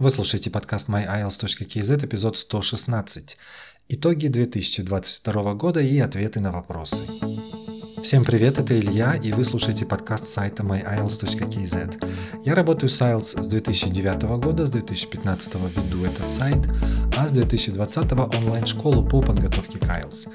Вы 0.00 0.12
слушаете 0.12 0.48
подкаст 0.48 0.88
myiles.kz, 0.88 2.06
эпизод 2.06 2.38
116. 2.38 3.36
Итоги 3.88 4.28
2022 4.28 5.54
года 5.54 5.80
и 5.80 5.98
ответы 5.98 6.38
на 6.38 6.52
вопросы. 6.52 7.02
Всем 8.04 8.24
привет, 8.24 8.60
это 8.60 8.78
Илья, 8.78 9.16
и 9.16 9.32
вы 9.32 9.44
слушаете 9.44 9.86
подкаст 9.86 10.28
сайта 10.28 10.62
myiles.kz. 10.62 12.12
Я 12.44 12.54
работаю 12.54 12.90
с 12.90 13.00
IELTS 13.00 13.42
с 13.42 13.46
2009 13.48 14.22
года, 14.40 14.66
с 14.66 14.70
2015 14.70 15.54
веду 15.54 16.04
этот 16.04 16.28
сайт, 16.28 16.58
а 17.16 17.26
с 17.26 17.32
2020 17.32 18.12
онлайн-школу 18.12 19.04
по 19.04 19.20
подготовке 19.20 19.80
к 19.80 19.82
IELTS. 19.82 20.28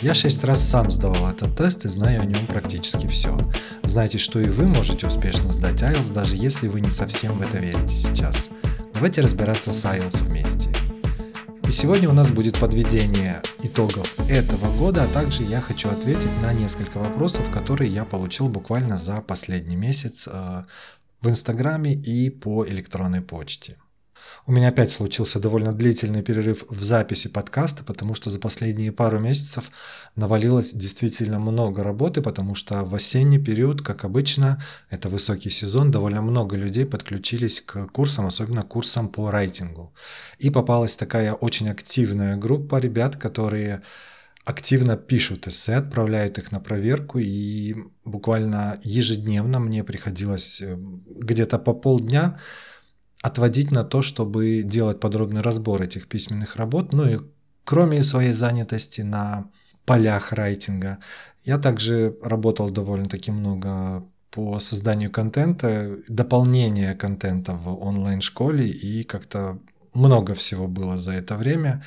Я 0.00 0.14
шесть 0.14 0.44
раз 0.44 0.66
сам 0.66 0.90
сдавал 0.90 1.30
этот 1.30 1.54
тест 1.58 1.84
и 1.84 1.90
знаю 1.90 2.22
о 2.22 2.24
нем 2.24 2.46
практически 2.46 3.06
все. 3.06 3.38
Знаете, 3.82 4.16
что 4.16 4.40
и 4.40 4.48
вы 4.48 4.66
можете 4.66 5.06
успешно 5.06 5.52
сдать 5.52 5.82
IELTS, 5.82 6.10
даже 6.14 6.36
если 6.36 6.68
вы 6.68 6.80
не 6.80 6.90
совсем 6.90 7.36
в 7.36 7.42
это 7.42 7.58
верите 7.58 7.94
сейчас– 7.94 8.48
Давайте 9.00 9.22
разбираться 9.22 9.72
с 9.72 9.82
IELTS 9.86 10.24
вместе. 10.24 10.68
И 11.66 11.70
сегодня 11.70 12.10
у 12.10 12.12
нас 12.12 12.30
будет 12.30 12.58
подведение 12.58 13.40
итогов 13.62 14.14
этого 14.28 14.70
года, 14.76 15.04
а 15.04 15.06
также 15.06 15.42
я 15.42 15.62
хочу 15.62 15.88
ответить 15.88 16.30
на 16.42 16.52
несколько 16.52 16.98
вопросов, 16.98 17.50
которые 17.50 17.90
я 17.90 18.04
получил 18.04 18.50
буквально 18.50 18.98
за 18.98 19.22
последний 19.22 19.76
месяц 19.76 20.28
э, 20.30 20.64
в 21.22 21.30
Инстаграме 21.30 21.94
и 21.94 22.28
по 22.28 22.66
электронной 22.66 23.22
почте. 23.22 23.78
У 24.46 24.52
меня 24.52 24.68
опять 24.68 24.90
случился 24.90 25.38
довольно 25.38 25.72
длительный 25.72 26.22
перерыв 26.22 26.64
в 26.68 26.82
записи 26.82 27.28
подкаста, 27.28 27.84
потому 27.84 28.14
что 28.14 28.30
за 28.30 28.38
последние 28.38 28.92
пару 28.92 29.20
месяцев 29.20 29.70
навалилось 30.16 30.72
действительно 30.72 31.38
много 31.38 31.82
работы, 31.82 32.22
потому 32.22 32.54
что 32.54 32.84
в 32.84 32.94
осенний 32.94 33.38
период, 33.38 33.82
как 33.82 34.04
обычно, 34.04 34.62
это 34.90 35.08
высокий 35.08 35.50
сезон, 35.50 35.90
довольно 35.90 36.22
много 36.22 36.56
людей 36.56 36.86
подключились 36.86 37.60
к 37.60 37.86
курсам, 37.88 38.26
особенно 38.26 38.62
курсам 38.62 39.08
по 39.08 39.30
райтингу. 39.30 39.92
И 40.38 40.50
попалась 40.50 40.96
такая 40.96 41.34
очень 41.34 41.68
активная 41.68 42.36
группа 42.36 42.76
ребят, 42.76 43.16
которые 43.16 43.82
активно 44.44 44.96
пишут 44.96 45.46
эссе, 45.46 45.74
отправляют 45.74 46.38
их 46.38 46.52
на 46.52 46.60
проверку, 46.60 47.18
и 47.18 47.76
буквально 48.04 48.78
ежедневно 48.82 49.60
мне 49.60 49.84
приходилось 49.84 50.60
э, 50.60 50.76
где-то 50.76 51.58
по 51.58 51.72
полдня 51.72 52.38
отводить 53.22 53.70
на 53.70 53.84
то, 53.84 54.02
чтобы 54.02 54.62
делать 54.62 55.00
подробный 55.00 55.42
разбор 55.42 55.82
этих 55.82 56.08
письменных 56.08 56.56
работ. 56.56 56.92
Ну 56.92 57.08
и 57.08 57.18
кроме 57.64 58.02
своей 58.02 58.32
занятости 58.32 59.02
на 59.02 59.50
полях 59.84 60.32
райтинга, 60.32 60.98
я 61.44 61.58
также 61.58 62.16
работал 62.22 62.70
довольно-таки 62.70 63.30
много 63.30 64.04
по 64.30 64.60
созданию 64.60 65.10
контента, 65.10 65.98
дополнения 66.08 66.94
контента 66.94 67.54
в 67.54 67.82
онлайн-школе, 67.82 68.68
и 68.68 69.02
как-то 69.04 69.58
много 69.92 70.34
всего 70.34 70.68
было 70.68 70.98
за 70.98 71.12
это 71.12 71.36
время. 71.36 71.84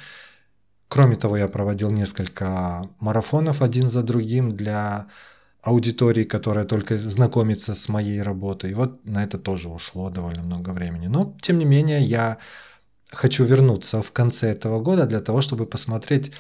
Кроме 0.90 1.16
того, 1.16 1.38
я 1.38 1.48
проводил 1.48 1.90
несколько 1.90 2.90
марафонов 3.00 3.62
один 3.62 3.90
за 3.90 4.04
другим 4.04 4.56
для 4.56 5.08
аудитории, 5.64 6.26
которая 6.26 6.66
только 6.66 6.98
знакомится 6.98 7.74
с 7.74 7.90
моей 7.90 8.22
работой. 8.22 8.74
Вот 8.74 9.06
на 9.06 9.24
это 9.24 9.38
тоже 9.38 9.70
ушло 9.70 10.10
довольно 10.10 10.44
много 10.44 10.72
времени. 10.72 11.08
Но, 11.08 11.36
тем 11.42 11.58
не 11.58 11.66
менее, 11.66 12.02
я 12.02 12.38
хочу 13.10 13.46
вернуться 13.46 14.02
в 14.02 14.12
конце 14.12 14.52
этого 14.52 14.82
года 14.82 15.06
для 15.06 15.22
того, 15.22 15.42
чтобы 15.42 15.66
посмотреть, 15.66 16.32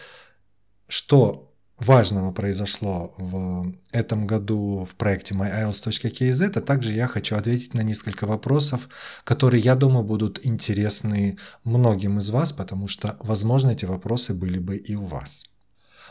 что 0.89 1.53
важного 1.79 2.31
произошло 2.33 3.13
в 3.17 3.73
этом 3.93 4.27
году 4.27 4.85
в 4.89 4.95
проекте 4.95 5.35
myiles.kz, 5.35 6.51
а 6.57 6.61
также 6.61 6.91
я 6.91 7.07
хочу 7.07 7.35
ответить 7.35 7.73
на 7.73 7.81
несколько 7.81 8.27
вопросов, 8.27 8.89
которые, 9.23 9.61
я 9.61 9.75
думаю, 9.75 10.03
будут 10.03 10.45
интересны 10.45 11.37
многим 11.63 12.19
из 12.19 12.29
вас, 12.29 12.51
потому 12.51 12.87
что, 12.87 13.15
возможно, 13.21 13.71
эти 13.71 13.85
вопросы 13.85 14.33
были 14.33 14.59
бы 14.59 14.75
и 14.75 14.95
у 14.95 15.03
вас. 15.03 15.45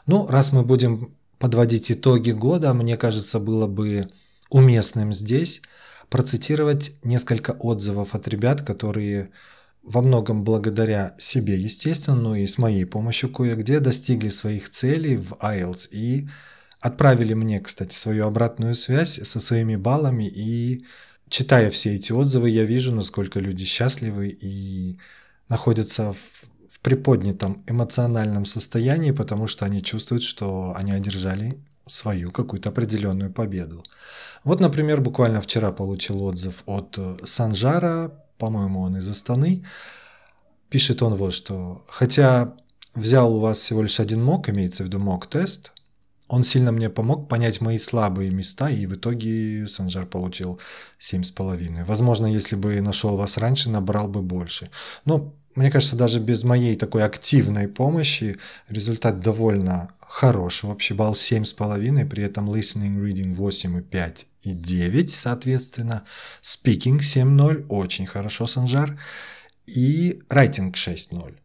Ну, 0.07 0.27
раз 0.27 0.53
мы 0.53 0.65
будем 0.65 1.15
подводить 1.43 1.91
итоги 1.91 2.31
года, 2.31 2.73
мне 2.73 2.97
кажется, 2.97 3.41
было 3.41 3.67
бы 3.67 4.11
уместным 4.49 5.13
здесь 5.13 5.61
процитировать 6.09 6.93
несколько 7.03 7.51
отзывов 7.51 8.15
от 8.15 8.29
ребят, 8.29 8.63
которые 8.63 9.31
во 9.83 10.03
многом 10.03 10.45
благодаря 10.45 11.17
себе, 11.19 11.59
естественно, 11.59 12.17
но 12.17 12.37
и 12.37 12.47
с 12.47 12.59
моей 12.59 12.85
помощью 12.85 13.29
кое-где 13.29 13.81
достигли 13.81 14.29
своих 14.29 14.71
целей 14.71 15.17
в 15.17 15.33
IELTS 15.33 15.89
и 15.91 16.29
отправили 16.79 17.35
мне, 17.35 17.59
кстати, 17.59 17.93
свою 17.93 18.29
обратную 18.29 18.77
связь 18.77 19.19
со 19.25 19.41
своими 19.41 19.75
баллами. 19.75 20.31
И 20.33 20.85
читая 21.29 21.73
все 21.73 21.97
эти 21.97 22.13
отзывы, 22.13 22.51
я 22.51 22.63
вижу, 22.63 22.95
насколько 22.95 23.41
люди 23.41 23.65
счастливы 23.65 24.29
и 24.29 24.97
находятся 25.49 26.13
в 26.13 26.52
приподнятом 26.83 27.63
эмоциональном 27.69 28.45
состоянии, 28.45 29.13
потому 29.13 29.47
что 29.47 29.65
они 29.65 29.83
чувствуют, 29.83 30.23
что 30.23 30.75
они 30.77 30.93
одержали 30.93 31.59
свою 31.87 32.31
какую-то 32.31 32.69
определенную 32.71 33.33
победу. 33.33 33.83
Вот, 34.45 34.61
например, 34.61 35.01
буквально 35.01 35.41
вчера 35.41 35.73
получил 35.73 36.23
отзыв 36.25 36.63
от 36.67 36.99
э, 36.99 37.17
Санжара, 37.23 38.13
по-моему, 38.39 38.81
он 38.81 38.97
из 38.97 39.09
Астаны. 39.09 39.65
Пишет 40.69 41.03
он 41.03 41.15
вот 41.15 41.33
что. 41.33 41.85
Хотя 41.89 42.55
взял 42.95 43.37
у 43.37 43.41
вас 43.41 43.61
всего 43.61 43.83
лишь 43.83 44.01
один 44.01 44.23
мок, 44.25 44.49
имеется 44.49 44.83
в 44.83 44.87
виду 44.87 44.99
мок-тест, 44.99 45.73
он 46.29 46.45
сильно 46.45 46.73
мне 46.73 46.89
помог 46.89 47.29
понять 47.29 47.61
мои 47.61 47.79
слабые 47.79 48.31
места, 48.31 48.71
и 48.71 48.87
в 48.87 48.95
итоге 48.95 49.67
Санжар 49.69 50.07
получил 50.07 50.59
7,5. 50.99 51.85
Возможно, 51.85 52.27
если 52.27 52.57
бы 52.57 52.81
нашел 52.81 53.17
вас 53.17 53.37
раньше, 53.37 53.71
набрал 53.71 54.09
бы 54.09 54.23
больше. 54.23 54.71
Но 55.05 55.35
мне 55.55 55.71
кажется, 55.71 55.97
даже 55.97 56.21
без 56.21 56.45
моей 56.45 56.77
такой 56.77 57.05
активной 57.05 57.69
помощи 57.69 58.39
результат 58.69 59.21
довольно 59.21 59.91
хороший. 60.01 60.67
Вообще 60.67 60.95
балл 60.95 61.15
7,5, 61.15 62.09
при 62.09 62.23
этом 62.23 62.51
listening, 62.51 63.03
reading 63.03 63.35
8,5 63.35 64.27
и 64.43 64.53
9, 64.53 65.11
соответственно. 65.11 66.05
Speaking 66.43 66.99
7,0, 66.99 67.67
очень 67.69 68.07
хорошо, 68.07 68.47
Санжар. 68.47 68.99
И 69.67 70.23
writing 70.29 70.73
6,0. 70.73 71.37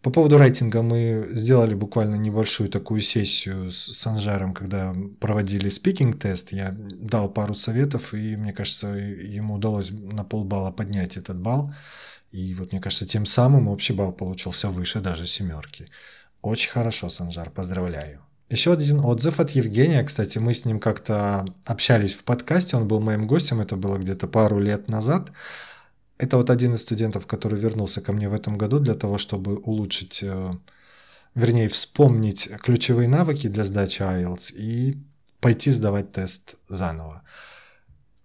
По 0.00 0.10
поводу 0.10 0.38
рейтинга 0.38 0.80
мы 0.82 1.26
сделали 1.32 1.74
буквально 1.74 2.14
небольшую 2.14 2.70
такую 2.70 3.00
сессию 3.00 3.70
с 3.70 3.96
Санжаром, 3.96 4.54
когда 4.54 4.94
проводили 5.18 5.68
спикинг-тест. 5.68 6.52
Я 6.52 6.74
дал 6.78 7.28
пару 7.28 7.54
советов, 7.54 8.14
и 8.14 8.36
мне 8.36 8.52
кажется, 8.52 8.86
ему 8.88 9.54
удалось 9.54 9.90
на 9.90 10.22
полбалла 10.22 10.70
поднять 10.70 11.16
этот 11.16 11.40
балл. 11.40 11.74
И 12.30 12.54
вот 12.54 12.72
мне 12.72 12.80
кажется, 12.80 13.06
тем 13.06 13.26
самым 13.26 13.68
общий 13.68 13.92
балл 13.92 14.12
получился 14.12 14.68
выше 14.68 15.00
даже 15.00 15.26
семерки. 15.26 15.90
Очень 16.42 16.70
хорошо, 16.70 17.08
Санжар, 17.08 17.50
поздравляю. 17.50 18.20
Еще 18.50 18.72
один 18.72 19.00
отзыв 19.00 19.40
от 19.40 19.50
Евгения, 19.50 20.02
кстати, 20.02 20.38
мы 20.38 20.54
с 20.54 20.64
ним 20.64 20.80
как-то 20.80 21.46
общались 21.66 22.14
в 22.14 22.24
подкасте, 22.24 22.76
он 22.76 22.88
был 22.88 23.00
моим 23.00 23.26
гостем, 23.26 23.60
это 23.60 23.76
было 23.76 23.98
где-то 23.98 24.26
пару 24.26 24.58
лет 24.58 24.88
назад. 24.88 25.32
Это 26.16 26.36
вот 26.38 26.48
один 26.48 26.74
из 26.74 26.80
студентов, 26.80 27.26
который 27.26 27.60
вернулся 27.60 28.00
ко 28.00 28.12
мне 28.12 28.28
в 28.28 28.32
этом 28.32 28.56
году 28.56 28.78
для 28.78 28.94
того, 28.94 29.18
чтобы 29.18 29.56
улучшить, 29.56 30.22
э, 30.22 30.54
вернее, 31.34 31.68
вспомнить 31.68 32.48
ключевые 32.62 33.08
навыки 33.08 33.48
для 33.48 33.64
сдачи 33.64 34.00
IELTS 34.00 34.54
и 34.54 34.98
пойти 35.40 35.70
сдавать 35.70 36.12
тест 36.12 36.56
заново, 36.68 37.22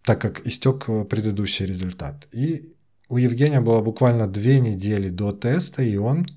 так 0.04 0.22
как 0.22 0.48
истек 0.48 0.86
предыдущий 1.10 1.66
результат. 1.66 2.28
И 2.32 2.74
у 3.10 3.18
Евгения 3.18 3.62
было 3.62 3.82
буквально 3.82 4.28
две 4.28 4.60
недели 4.60 5.10
до 5.10 5.32
теста, 5.32 5.84
и 5.84 5.98
он 5.98 6.28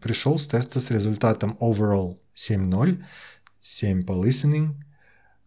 пришел 0.00 0.38
с 0.38 0.46
теста 0.46 0.80
с 0.80 0.90
результатом 0.90 1.56
overall 1.60 2.18
7.0, 2.36 3.04
7 3.60 4.04
по 4.04 4.12
listening, 4.12 4.74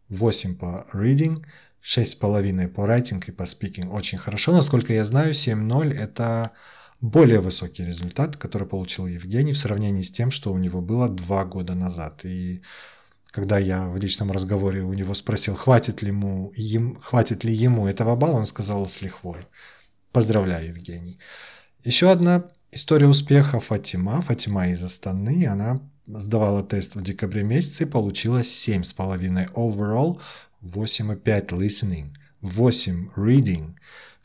8 0.10 0.56
по 0.58 0.88
reading, 0.94 1.44
6,5 1.82 2.68
по 2.68 2.82
writing 2.82 3.24
и 3.28 3.32
по 3.32 3.44
speaking. 3.44 3.90
Очень 3.90 4.18
хорошо. 4.18 4.52
Насколько 4.52 4.94
я 4.94 5.06
знаю, 5.06 5.34
7.0 5.34 5.94
это 5.94 6.52
более 7.02 7.40
высокий 7.40 7.86
результат, 7.86 8.36
который 8.36 8.68
получил 8.68 9.08
Евгений 9.08 9.54
в 9.54 9.58
сравнении 9.58 10.02
с 10.02 10.12
тем, 10.12 10.32
что 10.32 10.52
у 10.52 10.58
него 10.58 10.82
было 10.82 11.08
два 11.08 11.46
года 11.46 11.74
назад. 11.74 12.26
И 12.26 12.62
когда 13.32 13.58
я 13.58 13.88
в 13.88 13.98
личном 13.98 14.32
разговоре 14.32 14.82
у 14.82 14.94
него 14.94 15.14
спросил, 15.14 15.56
хватит 15.56 16.02
ли 16.02 16.10
ему, 16.10 16.52
им, 16.56 16.96
хватит 16.96 17.44
ли 17.44 17.54
ему 17.54 17.88
этого 17.88 18.16
балла, 18.16 18.38
он 18.40 18.46
сказал 18.46 18.88
с 18.90 19.02
лихвой. 19.02 19.48
Поздравляю, 20.12 20.70
Евгений. 20.70 21.20
Еще 21.84 22.10
одна 22.10 22.50
история 22.72 23.08
успеха 23.08 23.60
Фатима. 23.60 24.22
Фатима 24.22 24.70
из 24.70 24.84
Астаны. 24.84 25.46
Она 25.46 25.82
сдавала 26.08 26.64
тест 26.64 26.96
в 26.96 27.02
декабре 27.02 27.44
месяце 27.44 27.84
и 27.84 27.88
получила 27.88 28.40
7,5 28.40 29.54
overall, 29.54 30.20
8,5 30.64 31.50
listening, 31.50 32.08
8 32.42 33.12
reading, 33.16 33.76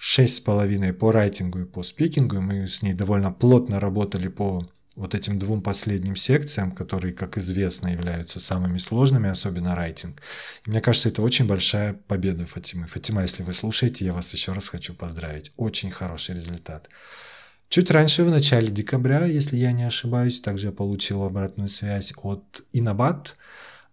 6,5 0.00 0.92
по 0.94 1.12
райтингу 1.12 1.60
и 1.60 1.64
по 1.64 1.82
спикингу. 1.82 2.40
Мы 2.40 2.66
с 2.66 2.80
ней 2.80 2.94
довольно 2.94 3.30
плотно 3.30 3.78
работали 3.78 4.28
по 4.28 4.66
вот 4.96 5.14
этим 5.14 5.38
двум 5.38 5.62
последним 5.62 6.16
секциям, 6.16 6.72
которые, 6.72 7.12
как 7.12 7.36
известно, 7.38 7.88
являются 7.88 8.38
самыми 8.38 8.78
сложными, 8.78 9.28
особенно 9.28 9.74
райтинг. 9.74 10.20
И 10.64 10.70
мне 10.70 10.80
кажется, 10.80 11.08
это 11.08 11.22
очень 11.22 11.46
большая 11.46 11.94
победа 11.94 12.46
Фатимы. 12.46 12.86
Фатима, 12.86 13.22
если 13.22 13.42
вы 13.42 13.52
слушаете, 13.54 14.04
я 14.04 14.12
вас 14.12 14.32
еще 14.32 14.52
раз 14.52 14.68
хочу 14.68 14.94
поздравить. 14.94 15.52
Очень 15.56 15.90
хороший 15.90 16.36
результат. 16.36 16.88
Чуть 17.68 17.90
раньше, 17.90 18.22
в 18.24 18.30
начале 18.30 18.68
декабря, 18.68 19.24
если 19.26 19.56
я 19.56 19.72
не 19.72 19.84
ошибаюсь, 19.84 20.40
также 20.40 20.66
я 20.66 20.72
получил 20.72 21.24
обратную 21.24 21.68
связь 21.68 22.12
от 22.16 22.62
Инабат. 22.72 23.36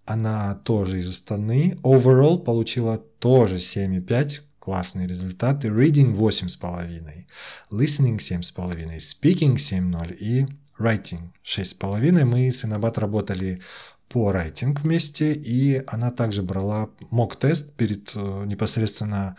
Она 0.05 0.55
тоже 0.55 0.99
из 0.99 1.07
Астаны. 1.07 1.79
Overall 1.81 2.43
получила 2.43 2.97
тоже 2.97 3.55
7,5 3.55 4.41
классные 4.59 5.07
результаты. 5.07 5.69
Reading 5.69 6.13
8,5, 6.13 7.25
Listening 7.71 8.17
7,5, 8.17 8.97
Speaking 8.99 9.55
7,0 9.55 10.15
и 10.15 10.45
Writing 10.81 11.31
6,5. 11.43 12.25
Мы 12.25 12.51
с 12.51 12.65
Инабат 12.65 12.97
работали 12.97 13.61
по 14.09 14.31
writing 14.31 14.77
вместе, 14.79 15.33
и 15.33 15.83
она 15.87 16.11
также 16.11 16.43
брала 16.43 16.89
мок-тест 17.11 17.73
перед 17.75 18.11
э, 18.15 18.43
непосредственно 18.45 19.37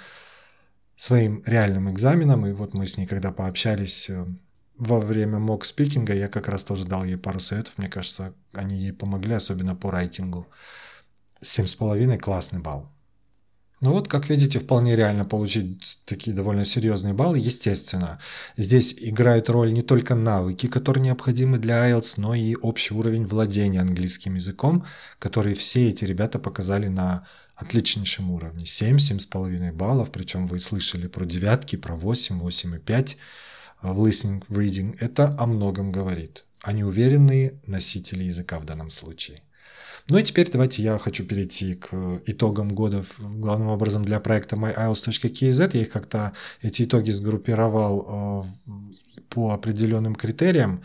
своим 0.97 1.43
реальным 1.47 1.91
экзаменом, 1.91 2.47
и 2.47 2.53
вот 2.53 2.75
мы 2.75 2.87
с 2.87 2.97
ней 2.97 3.07
когда 3.07 3.33
пообщались 3.33 4.09
э, 4.09 4.25
во 4.79 4.99
время 4.99 5.39
мок-спикинга, 5.39 6.15
я 6.15 6.29
как 6.29 6.49
раз 6.49 6.65
тоже 6.65 6.85
дал 6.85 7.05
ей 7.05 7.19
пару 7.19 7.41
советов, 7.41 7.75
мне 7.77 7.89
кажется, 7.89 8.35
они 8.53 8.77
ей 8.77 8.93
помогли, 8.93 9.35
особенно 9.35 9.77
по 9.77 9.91
райтингу. 9.91 10.47
7,5 11.43 12.19
классный 12.19 12.61
балл. 12.61 12.89
Ну 13.83 13.91
вот, 13.91 14.07
как 14.07 14.29
видите, 14.31 14.61
вполне 14.61 14.95
реально 14.95 15.25
получить 15.25 15.99
такие 16.05 16.37
довольно 16.37 16.65
серьезные 16.65 17.15
баллы. 17.15 17.41
Естественно, 17.41 18.21
здесь 18.57 18.95
играют 18.97 19.51
роль 19.51 19.73
не 19.73 19.83
только 19.83 20.15
навыки, 20.15 20.69
которые 20.69 21.03
необходимы 21.03 21.59
для 21.59 21.91
IELTS, 21.91 22.15
но 22.17 22.33
и 22.33 22.55
общий 22.55 22.95
уровень 22.95 23.27
владения 23.27 23.81
английским 23.81 24.37
языком, 24.37 24.87
который 25.19 25.55
все 25.55 25.89
эти 25.89 26.05
ребята 26.05 26.39
показали 26.39 26.87
на 26.87 27.27
отличнейшем 27.57 28.31
уровне. 28.31 28.67
7, 28.67 28.99
7,5 28.99 29.73
баллов, 29.73 30.13
причем 30.13 30.47
вы 30.47 30.61
слышали 30.61 31.09
про 31.09 31.25
девятки, 31.25 31.75
про 31.75 31.97
8, 31.97 32.39
8,5 32.39 33.17
в 33.83 34.07
listening, 34.07 34.45
reading. 34.49 34.97
Это 35.01 35.35
о 35.41 35.47
многом 35.47 35.91
говорит. 35.91 36.45
Они 36.63 36.85
уверенные 36.85 37.61
носители 37.67 38.23
языка 38.23 38.61
в 38.61 38.65
данном 38.65 38.93
случае. 38.93 39.43
Ну 40.09 40.19
и 40.19 40.23
теперь 40.23 40.51
давайте 40.51 40.83
я 40.83 40.99
хочу 40.99 41.25
перейти 41.25 41.75
к 41.75 42.21
итогам 42.27 42.75
года, 42.75 43.05
главным 43.19 43.69
образом 43.69 44.05
для 44.05 44.21
проекта 44.21 44.57
myiles.kz. 44.57 45.71
Я 45.75 45.81
их 45.81 45.91
как-то, 45.91 46.33
эти 46.61 46.85
итоги 46.85 47.11
сгруппировал 47.11 48.47
э, 48.67 48.73
по 49.29 49.53
определенным 49.53 50.15
критериям. 50.15 50.83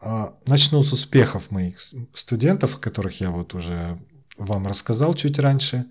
Э, 0.00 0.30
начну 0.46 0.82
с 0.82 0.92
успехов 0.92 1.50
моих 1.50 1.78
студентов, 2.14 2.80
которых 2.80 3.20
я 3.20 3.30
вот 3.30 3.54
уже 3.54 3.98
вам 4.36 4.66
рассказал 4.66 5.14
чуть 5.14 5.38
раньше. 5.38 5.86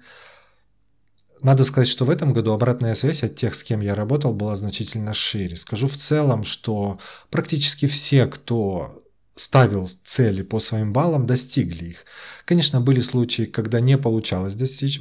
Надо 1.41 1.65
сказать, 1.65 1.87
что 1.87 2.03
в 2.03 2.09
этом 2.09 2.33
году 2.33 2.51
обратная 2.51 2.95
связь 2.95 3.23
от 3.23 3.35
тех, 3.35 3.53
с 3.55 3.63
кем 3.63 3.81
я 3.81 3.95
работал, 3.95 4.33
была 4.33 4.55
значительно 4.55 5.13
шире. 5.13 5.55
Скажу 5.55 5.87
в 5.87 5.95
целом, 5.95 6.43
что 6.43 6.99
практически 7.29 7.85
все, 7.85 8.25
кто 8.25 9.03
ставил 9.37 9.89
цели 10.03 10.41
по 10.41 10.59
своим 10.59 10.91
баллам, 10.93 11.25
достигли 11.25 11.85
их. 11.85 12.05
Конечно, 12.45 12.81
были 12.81 13.01
случаи, 13.01 13.43
когда 13.43 13.79
не 13.79 13.97
получалось 13.97 14.55
достичь 14.55 14.99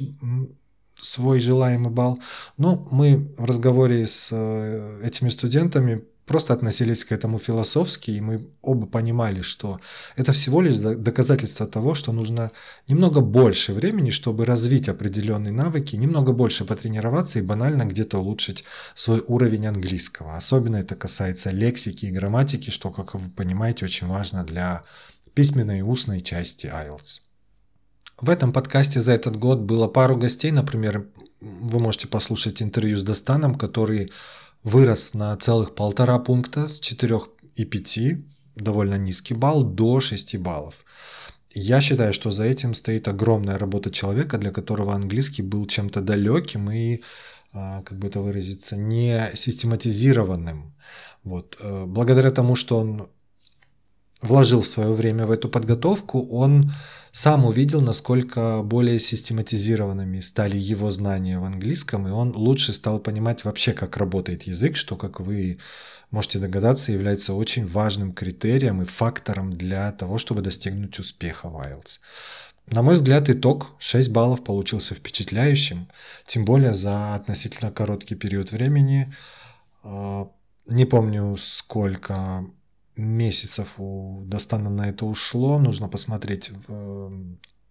свой 1.01 1.39
желаемый 1.39 1.91
балл, 1.91 2.19
но 2.57 2.87
мы 2.91 3.33
в 3.37 3.45
разговоре 3.45 4.07
с 4.07 4.29
э, 4.31 5.01
этими 5.03 5.29
студентами 5.29 6.03
просто 6.27 6.53
относились 6.53 7.05
к 7.05 7.11
этому 7.11 7.39
философски, 7.39 8.11
и 8.11 8.21
мы 8.21 8.47
оба 8.61 8.85
понимали, 8.85 9.41
что 9.41 9.79
это 10.17 10.33
всего 10.33 10.61
лишь 10.61 10.77
доказательство 10.77 11.65
того, 11.65 11.95
что 11.95 12.11
нужно 12.11 12.51
немного 12.87 13.21
больше 13.21 13.73
времени, 13.73 14.11
чтобы 14.11 14.45
развить 14.45 14.89
определенные 14.89 15.53
навыки, 15.53 15.95
немного 15.95 16.33
больше 16.33 16.65
потренироваться 16.65 17.39
и 17.39 17.41
банально 17.41 17.83
где-то 17.85 18.19
улучшить 18.19 18.65
свой 18.95 19.23
уровень 19.25 19.67
английского. 19.67 20.35
Особенно 20.35 20.75
это 20.75 20.95
касается 20.95 21.49
лексики 21.51 22.05
и 22.05 22.11
грамматики, 22.11 22.69
что, 22.69 22.91
как 22.91 23.15
вы 23.15 23.29
понимаете, 23.29 23.85
очень 23.85 24.07
важно 24.07 24.43
для 24.43 24.83
письменной 25.33 25.79
и 25.79 25.83
устной 25.83 26.21
части 26.21 26.67
IELTS. 26.67 27.21
В 28.19 28.29
этом 28.29 28.51
подкасте 28.51 28.99
за 28.99 29.13
этот 29.13 29.37
год 29.37 29.59
было 29.59 29.87
пару 29.87 30.17
гостей, 30.17 30.51
например, 30.51 31.07
вы 31.39 31.79
можете 31.79 32.07
послушать 32.07 32.61
интервью 32.61 32.97
с 32.97 33.03
Достаном, 33.03 33.55
который 33.55 34.11
вырос 34.67 35.13
на 35.13 35.37
целых 35.37 35.75
полтора 35.75 36.19
пункта 36.19 36.67
с 36.67 36.81
4,5, 36.81 38.23
довольно 38.55 38.97
низкий 38.97 39.33
балл, 39.33 39.63
до 39.63 40.01
6 40.01 40.37
баллов. 40.37 40.85
Я 41.51 41.81
считаю, 41.81 42.13
что 42.13 42.31
за 42.31 42.43
этим 42.43 42.73
стоит 42.73 43.07
огромная 43.07 43.57
работа 43.57 43.89
человека, 43.91 44.37
для 44.37 44.51
которого 44.51 44.93
английский 44.93 45.41
был 45.41 45.67
чем-то 45.67 46.01
далеким 46.01 46.69
и, 46.69 47.01
а, 47.53 47.81
как 47.83 47.97
бы 47.97 48.07
это 48.07 48.19
выразиться, 48.19 48.75
не 48.75 49.31
систематизированным. 49.33 50.75
Вот. 51.23 51.57
Э, 51.61 51.85
благодаря 51.85 52.31
тому, 52.31 52.55
что 52.55 52.79
он 52.79 53.07
вложил 54.21 54.63
свое 54.63 54.91
время 54.91 55.25
в 55.25 55.31
эту 55.31 55.49
подготовку, 55.49 56.27
он 56.27 56.71
сам 57.17 57.45
увидел, 57.45 57.81
насколько 57.81 58.61
более 58.63 58.99
систематизированными 58.99 60.19
стали 60.19 60.55
его 60.55 60.91
знания 60.91 61.39
в 61.39 61.45
английском, 61.45 62.07
и 62.07 62.11
он 62.11 62.35
лучше 62.35 62.73
стал 62.73 62.99
понимать 62.99 63.43
вообще, 63.43 63.73
как 63.73 63.97
работает 63.97 64.43
язык, 64.43 64.75
что, 64.75 64.95
как 64.95 65.19
вы 65.19 65.57
можете 66.11 66.37
догадаться, 66.37 66.91
является 66.91 67.33
очень 67.33 67.65
важным 67.65 68.13
критерием 68.13 68.83
и 68.83 68.85
фактором 68.85 69.57
для 69.57 69.91
того, 69.93 70.19
чтобы 70.19 70.43
достигнуть 70.43 70.99
успеха 70.99 71.49
в 71.49 71.57
IELTS. 71.57 72.01
На 72.67 72.83
мой 72.83 72.93
взгляд, 72.93 73.31
итог 73.31 73.71
6 73.79 74.11
баллов 74.11 74.43
получился 74.43 74.93
впечатляющим, 74.93 75.87
тем 76.27 76.45
более 76.45 76.75
за 76.75 77.15
относительно 77.15 77.71
короткий 77.71 78.13
период 78.13 78.51
времени. 78.51 79.11
А, 79.83 80.29
не 80.67 80.85
помню, 80.85 81.35
сколько 81.39 82.45
месяцев 82.97 83.67
у 83.77 84.23
Достана 84.25 84.69
на 84.69 84.89
это 84.89 85.05
ушло, 85.05 85.59
нужно 85.59 85.89
посмотреть 85.89 86.51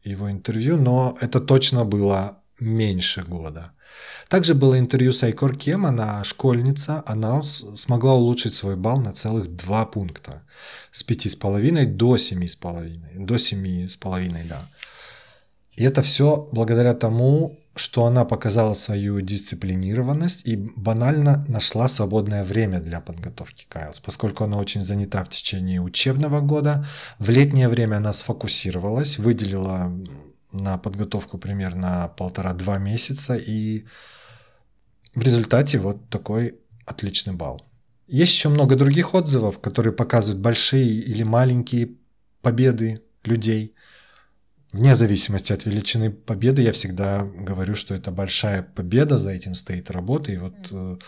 его 0.04 0.30
интервью, 0.30 0.76
но 0.76 1.16
это 1.20 1.40
точно 1.40 1.84
было 1.84 2.42
меньше 2.60 3.22
года. 3.22 3.72
Также 4.28 4.54
было 4.54 4.78
интервью 4.78 5.12
с 5.12 5.22
Айкор 5.22 5.56
Кем, 5.56 5.86
она 5.86 6.24
школьница, 6.24 7.02
она 7.06 7.42
смогла 7.42 8.14
улучшить 8.14 8.54
свой 8.54 8.76
балл 8.76 9.00
на 9.00 9.12
целых 9.12 9.54
два 9.56 9.86
пункта. 9.86 10.42
С 10.90 11.04
5,5 11.04 11.86
до 11.86 12.16
7,5. 12.16 13.24
До 13.24 13.34
7,5, 13.36 14.48
да. 14.48 14.68
И 15.76 15.84
это 15.84 16.02
все 16.02 16.48
благодаря 16.52 16.94
тому, 16.94 17.58
что 17.76 18.06
она 18.06 18.24
показала 18.24 18.74
свою 18.74 19.20
дисциплинированность 19.20 20.46
и 20.46 20.56
банально 20.56 21.44
нашла 21.46 21.88
свободное 21.88 22.42
время 22.42 22.80
для 22.80 23.00
подготовки 23.00 23.66
к 23.68 23.76
IELTS, 23.76 24.00
поскольку 24.02 24.44
она 24.44 24.56
очень 24.58 24.82
занята 24.82 25.22
в 25.22 25.28
течение 25.28 25.80
учебного 25.80 26.40
года. 26.40 26.86
В 27.18 27.28
летнее 27.28 27.68
время 27.68 27.96
она 27.96 28.12
сфокусировалась, 28.12 29.18
выделила 29.18 29.92
на 30.52 30.78
подготовку 30.78 31.36
примерно 31.36 32.10
полтора-два 32.16 32.78
месяца 32.78 33.36
и 33.36 33.84
в 35.14 35.22
результате 35.22 35.78
вот 35.78 36.08
такой 36.08 36.58
отличный 36.86 37.34
балл. 37.34 37.62
Есть 38.06 38.32
еще 38.32 38.48
много 38.48 38.76
других 38.76 39.14
отзывов, 39.14 39.58
которые 39.58 39.92
показывают 39.92 40.40
большие 40.40 41.00
или 41.00 41.22
маленькие 41.22 41.90
победы 42.40 43.02
людей– 43.24 43.74
Вне 44.76 44.94
зависимости 44.94 45.54
от 45.54 45.64
величины 45.64 46.10
победы, 46.10 46.60
я 46.60 46.70
всегда 46.70 47.22
говорю, 47.22 47.74
что 47.74 47.94
это 47.94 48.10
большая 48.10 48.62
победа, 48.62 49.16
за 49.16 49.30
этим 49.30 49.54
стоит 49.54 49.90
работа. 49.90 50.30
И 50.32 50.36
вот 50.36 50.52
э, 50.70 50.98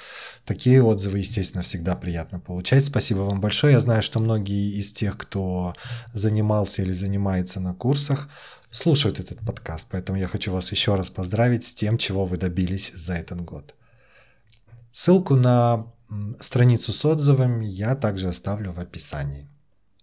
такие 0.47 0.83
отзывы, 0.83 1.19
естественно, 1.19 1.63
всегда 1.63 1.95
приятно 1.95 2.41
получать. 2.41 2.87
Спасибо 2.87 3.19
вам 3.19 3.43
большое. 3.43 3.75
Я 3.75 3.81
знаю, 3.81 4.03
что 4.03 4.21
многие 4.21 4.71
из 4.79 4.91
тех, 4.93 5.19
кто 5.19 5.75
занимался 6.15 6.81
или 6.81 6.95
занимается 6.95 7.61
на 7.61 7.75
курсах, 7.75 8.31
слушают 8.71 9.21
этот 9.21 9.41
подкаст. 9.41 9.87
Поэтому 9.91 10.19
я 10.19 10.29
хочу 10.29 10.51
вас 10.51 10.73
еще 10.73 10.95
раз 10.95 11.11
поздравить 11.11 11.65
с 11.65 11.75
тем, 11.75 11.99
чего 11.99 12.25
вы 12.25 12.39
добились 12.39 12.91
за 12.95 13.17
этот 13.17 13.43
год. 13.43 13.75
Ссылку 14.93 15.35
на 15.35 15.93
страницу 16.41 16.95
с 16.95 17.05
отзывами 17.05 17.67
я 17.67 17.95
также 17.97 18.29
оставлю 18.29 18.73
в 18.73 18.79
описании. 18.79 19.47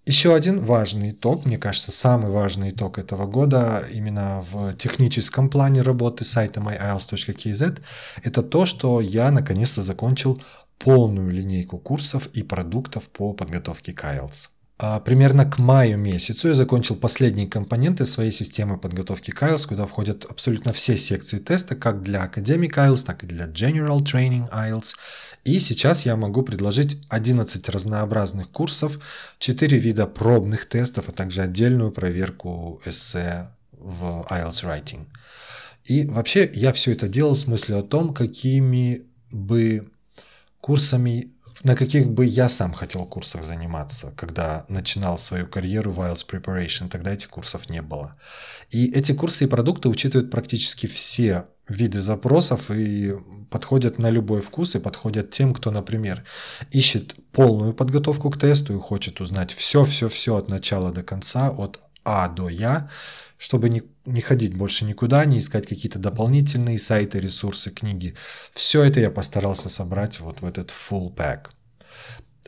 Еще 0.07 0.35
один 0.35 0.59
важный 0.59 1.11
итог, 1.11 1.45
мне 1.45 1.57
кажется, 1.57 1.91
самый 1.91 2.29
важный 2.29 2.69
итог 2.69 2.99
этого 2.99 3.25
года 3.25 3.83
именно 3.91 4.43
в 4.51 4.75
техническом 4.75 5.49
плане 5.49 5.81
работы 5.81 6.23
сайта 6.23 6.61
myiles.kz, 6.61 7.81
это 8.23 8.43
то, 8.43 8.67
что 8.67 9.01
я 9.01 9.31
наконец-то 9.31 9.81
закончил 9.81 10.39
полную 10.77 11.31
линейку 11.31 11.79
курсов 11.79 12.27
и 12.33 12.43
продуктов 12.43 13.09
по 13.09 13.33
подготовке 13.33 13.93
к 13.93 14.03
IELTS. 14.03 14.49
А 14.77 14.99
примерно 14.99 15.45
к 15.45 15.57
маю 15.57 15.97
месяцу 15.97 16.49
я 16.49 16.53
закончил 16.53 16.97
последние 16.97 17.47
компоненты 17.47 18.03
своей 18.03 18.31
системы 18.31 18.77
подготовки 18.77 19.31
к 19.31 19.41
IELTS, 19.41 19.67
куда 19.67 19.85
входят 19.85 20.25
абсолютно 20.25 20.73
все 20.73 20.97
секции 20.97 21.39
теста, 21.39 21.75
как 21.75 22.03
для 22.03 22.25
Academic 22.25 22.73
IELTS, 22.73 23.05
так 23.05 23.23
и 23.23 23.27
для 23.27 23.45
General 23.47 23.99
Training 23.99 24.49
IELTS. 24.51 24.95
И 25.45 25.59
сейчас 25.59 26.05
я 26.05 26.17
могу 26.17 26.43
предложить 26.43 27.01
11 27.07 27.69
разнообразных 27.69 28.49
курсов, 28.49 28.99
4 29.39 29.77
вида 29.77 30.07
пробных 30.07 30.67
тестов, 30.67 31.07
а 31.07 31.13
также 31.13 31.41
отдельную 31.41 31.91
проверку 31.91 32.81
эссе 32.85 33.51
в 33.71 34.27
IELTS 34.29 34.65
Writing. 34.65 35.05
И 35.85 36.05
вообще 36.05 36.51
я 36.53 36.73
все 36.73 36.91
это 36.91 37.07
делал 37.07 37.37
с 37.37 37.47
мыслью 37.47 37.79
о 37.79 37.83
том, 37.83 38.13
какими 38.13 39.03
бы 39.31 39.89
курсами 40.59 41.34
на 41.63 41.75
каких 41.75 42.09
бы 42.09 42.25
я 42.25 42.49
сам 42.49 42.73
хотел 42.73 43.05
курсах 43.05 43.43
заниматься, 43.43 44.13
когда 44.15 44.65
начинал 44.67 45.17
свою 45.17 45.47
карьеру 45.47 45.91
в 45.91 45.99
IELTS 45.99 46.25
Preparation, 46.29 46.89
тогда 46.89 47.13
этих 47.13 47.29
курсов 47.29 47.69
не 47.69 47.81
было. 47.81 48.15
И 48.69 48.91
эти 48.91 49.13
курсы 49.13 49.45
и 49.45 49.47
продукты 49.47 49.89
учитывают 49.89 50.31
практически 50.31 50.87
все 50.87 51.45
виды 51.67 52.01
запросов 52.01 52.69
и 52.69 53.15
подходят 53.49 53.97
на 53.97 54.09
любой 54.09 54.41
вкус 54.41 54.75
и 54.75 54.79
подходят 54.79 55.31
тем, 55.31 55.53
кто, 55.53 55.71
например, 55.71 56.23
ищет 56.71 57.15
полную 57.31 57.73
подготовку 57.73 58.29
к 58.29 58.39
тесту 58.39 58.75
и 58.75 58.79
хочет 58.79 59.21
узнать 59.21 59.53
все-все-все 59.53 60.35
от 60.35 60.49
начала 60.49 60.91
до 60.91 61.03
конца, 61.03 61.49
от 61.49 61.79
А 62.03 62.27
до 62.27 62.49
Я, 62.49 62.89
чтобы 63.37 63.69
не, 63.69 63.83
не 64.05 64.21
ходить 64.21 64.55
больше 64.55 64.85
никуда, 64.85 65.25
не 65.25 65.39
искать 65.39 65.67
какие-то 65.67 65.99
дополнительные 65.99 66.77
сайты, 66.77 67.19
ресурсы, 67.19 67.71
книги. 67.71 68.15
Все 68.53 68.83
это 68.83 68.99
я 68.99 69.11
постарался 69.11 69.69
собрать 69.69 70.19
вот 70.19 70.41
в 70.41 70.45
этот 70.45 70.71
full 70.71 71.13
pack. 71.13 71.49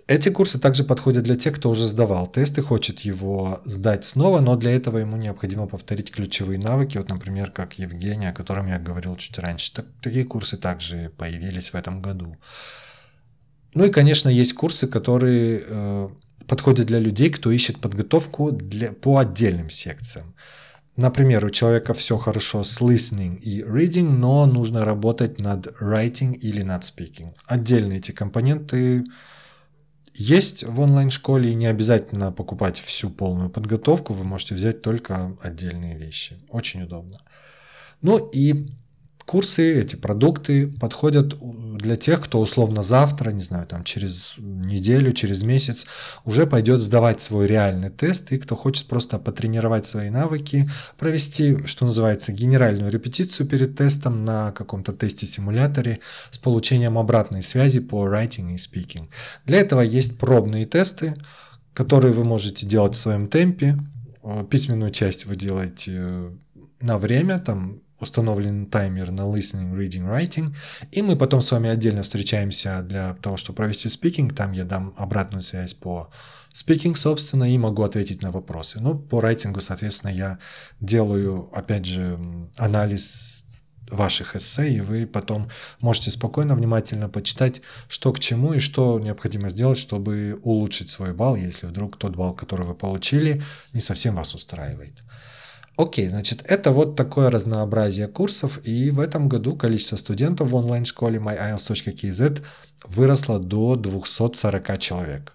Эти 0.08 0.30
курсы 0.30 0.58
также 0.58 0.86
подходят 0.86 1.24
для 1.26 1.36
тех, 1.36 1.58
кто 1.58 1.70
уже 1.70 1.86
сдавал 1.86 2.28
тест 2.28 2.58
и 2.58 2.62
хочет 2.62 3.02
его 3.02 3.60
сдать 3.66 4.06
снова, 4.06 4.40
но 4.40 4.56
для 4.56 4.72
этого 4.72 5.00
ему 5.00 5.18
необходимо 5.18 5.68
повторить 5.68 6.12
ключевые 6.12 6.58
навыки, 6.58 6.98
вот, 6.98 7.10
например, 7.10 7.52
как 7.52 7.78
Евгений, 7.78 8.30
о 8.30 8.34
котором 8.34 8.68
я 8.68 8.80
говорил 8.80 9.18
чуть 9.18 9.38
раньше. 9.38 9.74
Так, 9.74 9.86
такие 10.02 10.24
курсы 10.24 10.56
также 10.56 11.12
появились 11.18 11.72
в 11.72 11.76
этом 11.76 12.02
году. 12.02 12.38
Ну 13.74 13.84
и, 13.84 13.92
конечно, 13.92 14.30
есть 14.30 14.54
курсы, 14.54 14.88
которые 14.88 15.62
э, 15.68 16.10
подходят 16.48 16.88
для 16.88 17.00
людей, 17.00 17.30
кто 17.30 17.52
ищет 17.52 17.82
подготовку 17.82 18.52
для, 18.52 18.94
по 18.94 19.18
отдельным 19.18 19.70
секциям. 19.70 20.36
Например, 20.98 21.46
у 21.46 21.52
человека 21.52 21.94
все 21.94 22.18
хорошо 22.18 22.64
с 22.64 22.82
listening 22.82 23.38
и 23.38 23.62
reading, 23.62 24.10
но 24.10 24.48
нужно 24.48 24.84
работать 24.84 25.40
над 25.40 25.68
writing 25.80 26.34
или 26.34 26.64
над 26.64 26.82
speaking. 26.82 27.36
Отдельные 27.46 28.00
эти 28.00 28.12
компоненты 28.12 29.04
есть 30.16 30.64
в 30.64 30.80
онлайн-школе, 30.80 31.52
и 31.52 31.56
не 31.56 31.68
обязательно 31.68 32.32
покупать 32.32 32.80
всю 32.80 33.12
полную 33.12 33.52
подготовку, 33.52 34.14
вы 34.14 34.24
можете 34.24 34.56
взять 34.56 34.82
только 34.82 35.38
отдельные 35.40 35.96
вещи. 35.96 36.40
Очень 36.50 36.82
удобно. 36.82 37.20
Ну 38.02 38.18
и 38.34 38.66
курсы, 39.28 39.80
эти 39.80 39.96
продукты 39.96 40.66
подходят 40.66 41.36
для 41.88 41.96
тех, 41.96 42.22
кто 42.22 42.42
условно 42.42 42.84
завтра, 42.84 43.32
не 43.32 43.42
знаю, 43.42 43.66
там 43.66 43.86
через 43.86 44.34
неделю, 44.38 45.14
через 45.14 45.42
месяц 45.44 45.86
уже 46.26 46.46
пойдет 46.46 46.82
сдавать 46.82 47.22
свой 47.22 47.48
реальный 47.48 47.90
тест, 47.90 48.34
и 48.34 48.38
кто 48.38 48.58
хочет 48.58 48.88
просто 48.88 49.20
потренировать 49.20 49.86
свои 49.86 50.10
навыки, 50.10 50.70
провести, 50.98 51.66
что 51.66 51.86
называется, 51.86 52.34
генеральную 52.34 52.92
репетицию 52.92 53.48
перед 53.48 53.78
тестом 53.78 54.26
на 54.26 54.52
каком-то 54.52 54.92
тесте-симуляторе 54.92 56.00
с 56.30 56.38
получением 56.38 56.98
обратной 56.98 57.42
связи 57.42 57.80
по 57.80 58.06
writing 58.06 58.54
и 58.54 58.58
speaking. 58.58 59.08
Для 59.46 59.60
этого 59.60 59.80
есть 59.80 60.20
пробные 60.20 60.66
тесты, 60.66 61.16
которые 61.74 62.12
вы 62.12 62.26
можете 62.26 62.66
делать 62.66 62.96
в 62.96 63.00
своем 63.00 63.30
темпе. 63.30 63.78
Письменную 64.50 64.92
часть 64.92 65.26
вы 65.26 65.38
делаете 65.38 66.32
на 66.82 66.98
время, 66.98 67.40
там 67.40 67.80
установлен 68.00 68.68
таймер 68.68 69.12
на 69.12 69.22
listening, 69.22 69.74
reading, 69.76 70.08
writing, 70.08 70.56
и 70.92 71.02
мы 71.02 71.16
потом 71.16 71.42
с 71.42 71.52
вами 71.52 71.70
отдельно 71.70 72.04
встречаемся 72.04 72.82
для 72.82 73.16
того, 73.16 73.38
чтобы 73.38 73.58
провести 73.58 73.88
speaking, 73.88 74.34
там 74.34 74.52
я 74.52 74.66
дам 74.66 74.94
обратную 74.98 75.42
связь 75.42 75.74
по 75.74 76.10
speaking, 76.54 76.96
собственно, 76.96 77.52
и 77.52 77.58
могу 77.58 77.84
ответить 77.84 78.22
на 78.22 78.32
вопросы. 78.32 78.80
Ну, 78.80 78.98
по 78.98 79.22
райтингу, 79.22 79.62
соответственно, 79.62 80.12
я 80.12 80.40
делаю, 80.80 81.50
опять 81.54 81.86
же, 81.86 82.20
анализ 82.58 83.44
ваших 83.90 84.36
эссе, 84.36 84.70
и 84.70 84.82
вы 84.82 85.06
потом 85.06 85.50
можете 85.80 86.12
спокойно, 86.12 86.56
внимательно 86.56 87.10
почитать, 87.10 87.62
что 87.88 88.12
к 88.12 88.20
чему 88.20 88.54
и 88.54 88.60
что 88.60 89.00
необходимо 89.00 89.50
сделать, 89.50 89.78
чтобы 89.78 90.40
улучшить 90.44 90.90
свой 90.90 91.14
балл, 91.14 91.36
если 91.36 91.68
вдруг 91.68 91.98
тот 91.98 92.16
балл, 92.16 92.34
который 92.34 92.66
вы 92.66 92.76
получили, 92.76 93.42
не 93.74 93.80
совсем 93.80 94.16
вас 94.16 94.36
устраивает. 94.36 95.04
Окей, 95.78 96.10
значит, 96.10 96.44
это 96.48 96.72
вот 96.72 96.96
такое 96.96 97.30
разнообразие 97.30 98.08
курсов, 98.08 98.60
и 98.64 98.90
в 98.90 99.00
этом 99.00 99.30
году 99.30 99.56
количество 99.56 99.96
студентов 99.96 100.50
в 100.50 100.56
онлайн-школе 100.56 101.20
myiles.kz 101.20 102.44
выросло 102.84 103.40
до 103.40 103.76
240 103.76 104.80
человек. 104.80 105.34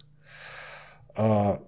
А, 1.17 1.61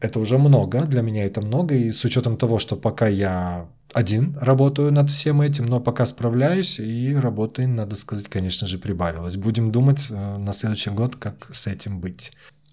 это 0.00 0.18
уже 0.18 0.38
много, 0.38 0.84
для 0.84 1.02
меня 1.02 1.26
это 1.26 1.42
много, 1.42 1.74
и 1.74 1.92
с 1.92 2.04
учетом 2.04 2.38
того, 2.38 2.58
что 2.58 2.76
пока 2.76 3.06
я 3.06 3.68
один 3.92 4.38
работаю 4.40 4.90
над 4.92 5.10
всем 5.10 5.42
этим, 5.42 5.66
но 5.66 5.78
пока 5.78 6.06
справляюсь, 6.06 6.78
и 6.78 7.14
работы, 7.14 7.66
надо 7.66 7.96
сказать, 7.96 8.28
конечно 8.28 8.66
же, 8.66 8.78
прибавилось. 8.78 9.36
Будем 9.36 9.70
думать 9.70 10.06
э, 10.08 10.36
на 10.38 10.54
следующий 10.54 10.90
год, 10.90 11.16
как 11.16 11.54
с 11.54 11.66
этим 11.66 12.00
быть. 12.00 12.32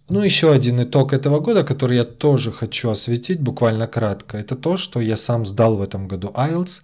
Ну, 0.10 0.24
еще 0.24 0.52
один 0.52 0.82
итог 0.82 1.14
этого 1.14 1.40
года, 1.40 1.64
который 1.64 1.98
я 1.98 2.04
тоже 2.04 2.52
хочу 2.52 2.90
осветить 2.90 3.40
буквально 3.40 3.88
кратко, 3.88 4.38
это 4.38 4.56
то, 4.56 4.76
что 4.76 5.00
я 5.00 5.16
сам 5.18 5.46
сдал 5.46 5.78
в 5.78 5.84
этом 5.84 6.08
году 6.08 6.30
IELTS. 6.34 6.82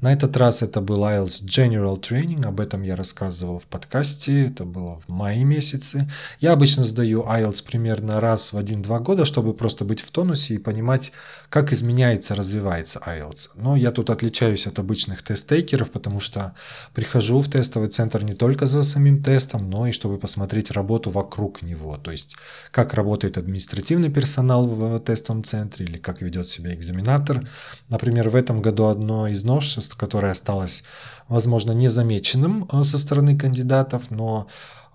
На 0.00 0.12
этот 0.12 0.36
раз 0.36 0.62
это 0.62 0.80
был 0.80 1.04
IELTS 1.04 1.44
General 1.44 1.98
Training, 1.98 2.44
об 2.44 2.60
этом 2.60 2.82
я 2.82 2.96
рассказывал 2.96 3.58
в 3.58 3.66
подкасте, 3.66 4.48
это 4.48 4.64
было 4.64 4.96
в 4.96 5.08
мае 5.08 5.44
месяце. 5.44 6.10
Я 6.40 6.52
обычно 6.52 6.84
сдаю 6.84 7.22
IELTS 7.22 7.64
примерно 7.64 8.20
раз 8.20 8.52
в 8.52 8.58
1-2 8.58 9.00
года, 9.00 9.24
чтобы 9.24 9.54
просто 9.54 9.84
быть 9.84 10.00
в 10.00 10.10
тонусе 10.10 10.54
и 10.54 10.58
понимать, 10.58 11.12
как 11.48 11.72
изменяется, 11.72 12.34
развивается 12.34 13.00
IELTS. 13.06 13.50
Но 13.54 13.76
я 13.76 13.92
тут 13.92 14.10
отличаюсь 14.10 14.66
от 14.66 14.78
обычных 14.78 15.22
тест-тейкеров, 15.22 15.90
потому 15.90 16.20
что 16.20 16.54
прихожу 16.92 17.40
в 17.40 17.48
тестовый 17.48 17.88
центр 17.88 18.24
не 18.24 18.34
только 18.34 18.66
за 18.66 18.82
самим 18.82 19.22
тестом, 19.22 19.70
но 19.70 19.86
и 19.86 19.92
чтобы 19.92 20.18
посмотреть 20.18 20.72
работу 20.72 21.10
вокруг 21.10 21.62
него, 21.62 21.96
то 21.96 22.10
есть 22.10 22.34
как 22.72 22.94
работает 22.94 23.38
административный 23.38 24.10
персонал 24.10 24.66
в 24.66 25.00
тестовом 25.00 25.44
центре 25.44 25.86
или 25.86 25.98
как 25.98 26.20
ведет 26.20 26.48
себя 26.48 26.74
экзаменатор. 26.74 27.48
Например, 27.88 28.28
в 28.28 28.34
этом 28.36 28.60
году 28.60 28.86
одно 28.86 29.28
из 29.28 29.44
новшеств 29.44 29.83
которое 29.92 30.32
осталось, 30.32 30.84
возможно, 31.28 31.72
незамеченным 31.72 32.68
э, 32.72 32.84
со 32.84 32.98
стороны 32.98 33.36
кандидатов, 33.36 34.10
но 34.10 34.46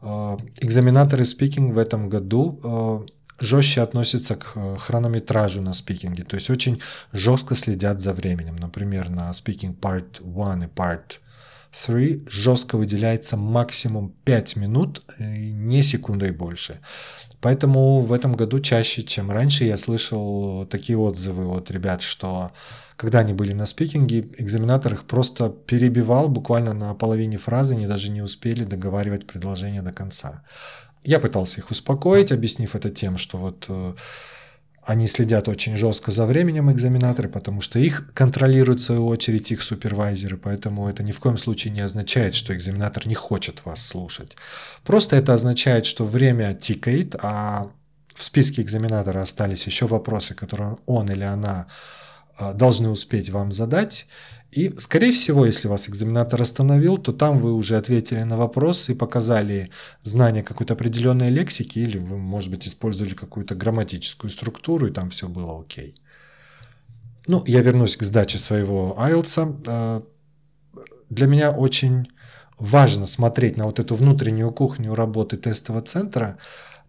э, 0.02 0.38
экзаменаторы 0.62 1.26
спикинг 1.26 1.74
в 1.74 1.78
этом 1.78 2.10
году 2.10 2.60
э, 2.64 3.00
жестче 3.40 3.82
относятся 3.82 4.36
к 4.36 4.78
хронометражу 4.78 5.62
на 5.62 5.74
спикинге, 5.74 6.24
то 6.24 6.36
есть 6.36 6.50
очень 6.50 6.82
жестко 7.14 7.56
следят 7.56 8.02
за 8.02 8.14
временем. 8.14 8.56
Например, 8.56 9.10
на 9.10 9.30
speaking 9.32 9.80
part 9.80 10.20
1 10.22 10.64
и 10.64 10.68
part 10.68 11.20
3 11.86 12.26
жестко 12.30 12.78
выделяется 12.78 13.38
максимум 13.38 14.14
5 14.26 14.56
минут, 14.56 15.04
не 15.20 15.84
секундой 15.84 16.32
больше. 16.32 16.80
Поэтому 17.42 18.02
в 18.02 18.12
этом 18.12 18.36
году 18.36 18.60
чаще, 18.60 19.04
чем 19.04 19.32
раньше, 19.32 19.64
я 19.64 19.78
слышал 19.78 20.66
такие 20.66 20.98
отзывы 20.98 21.48
от 21.48 21.72
ребят, 21.72 22.02
что 22.02 22.52
когда 22.98 23.20
они 23.20 23.34
были 23.34 23.54
на 23.54 23.66
спикинге, 23.66 24.28
экзаменатор 24.38 24.94
их 24.94 25.06
просто 25.06 25.50
перебивал 25.50 26.28
буквально 26.28 26.74
на 26.74 26.94
половине 26.96 27.38
фразы, 27.38 27.76
они 27.76 27.88
даже 27.88 28.10
не 28.10 28.22
успели 28.22 28.66
договаривать 28.66 29.26
предложение 29.26 29.82
до 29.82 29.94
конца. 29.94 30.44
Я 31.06 31.20
пытался 31.20 31.62
их 31.62 31.72
успокоить, 31.72 32.34
объяснив 32.34 32.76
это 32.76 32.90
тем, 32.90 33.18
что 33.18 33.38
вот 33.38 33.66
э, 33.70 33.94
они 34.84 35.08
следят 35.08 35.48
очень 35.48 35.78
жестко 35.78 36.12
за 36.12 36.26
временем 36.26 36.72
экзаменаторы, 36.72 37.30
потому 37.30 37.62
что 37.62 37.80
их 37.80 38.12
контролируют 38.14 38.80
в 38.80 38.84
свою 38.84 39.08
очередь 39.08 39.52
их 39.52 39.62
супервайзеры, 39.62 40.38
поэтому 40.38 40.90
это 40.90 41.04
ни 41.04 41.12
в 41.12 41.20
коем 41.20 41.38
случае 41.38 41.74
не 41.74 41.82
означает, 41.82 42.36
что 42.36 42.56
экзаменатор 42.56 43.08
не 43.08 43.16
хочет 43.16 43.66
вас 43.66 43.86
слушать. 43.86 44.36
Просто 44.84 45.16
это 45.16 45.34
означает, 45.34 45.86
что 45.86 46.06
время 46.06 46.54
тикает, 46.54 47.16
а 47.22 47.72
в 48.16 48.24
списке 48.24 48.62
экзаменатора 48.62 49.22
остались 49.22 49.66
еще 49.66 49.86
вопросы, 49.86 50.34
которые 50.34 50.78
он 50.86 51.10
или 51.10 51.24
она 51.24 51.68
а, 52.38 52.54
должны 52.54 52.90
успеть 52.90 53.30
вам 53.30 53.52
задать. 53.52 54.08
И, 54.52 54.76
скорее 54.78 55.12
всего, 55.12 55.46
если 55.46 55.68
вас 55.68 55.90
экзаменатор 55.90 56.42
остановил, 56.42 56.98
то 56.98 57.14
там 57.14 57.40
вы 57.40 57.54
уже 57.54 57.78
ответили 57.78 58.24
на 58.24 58.36
вопрос 58.36 58.90
и 58.90 58.96
показали 58.96 59.70
знание 60.02 60.42
какой-то 60.42 60.74
определенной 60.74 61.30
лексики, 61.30 61.80
или 61.80 62.00
вы, 62.00 62.18
может 62.18 62.50
быть, 62.50 62.68
использовали 62.68 63.14
какую-то 63.14 63.54
грамматическую 63.54 64.32
структуру, 64.32 64.88
и 64.88 64.92
там 64.92 65.12
все 65.12 65.28
было 65.28 65.62
окей. 65.62 65.96
Ну, 67.28 67.44
я 67.46 67.62
вернусь 67.62 67.96
к 67.96 68.04
сдаче 68.04 68.40
своего 68.40 68.98
IELTS. 69.00 69.64
А, 69.68 70.04
для 71.12 71.28
меня 71.28 71.52
очень 71.52 72.08
важно 72.58 73.06
смотреть 73.06 73.56
на 73.56 73.66
вот 73.66 73.80
эту 73.80 73.94
внутреннюю 73.94 74.52
кухню 74.52 74.96
работы 74.96 75.38
тестового 75.38 75.84
центра, 75.84 76.40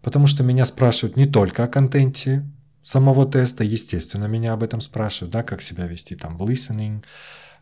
потому 0.01 0.25
что 0.25 0.43
меня 0.43 0.65
спрашивают 0.65 1.15
не 1.15 1.27
только 1.27 1.63
о 1.63 1.67
контенте 1.67 2.43
самого 2.83 3.29
теста, 3.29 3.63
естественно, 3.63 4.25
меня 4.25 4.53
об 4.53 4.63
этом 4.63 4.81
спрашивают, 4.81 5.31
да, 5.31 5.43
как 5.43 5.61
себя 5.61 5.85
вести 5.85 6.15
там 6.15 6.37
в 6.37 6.49
listening, 6.49 7.03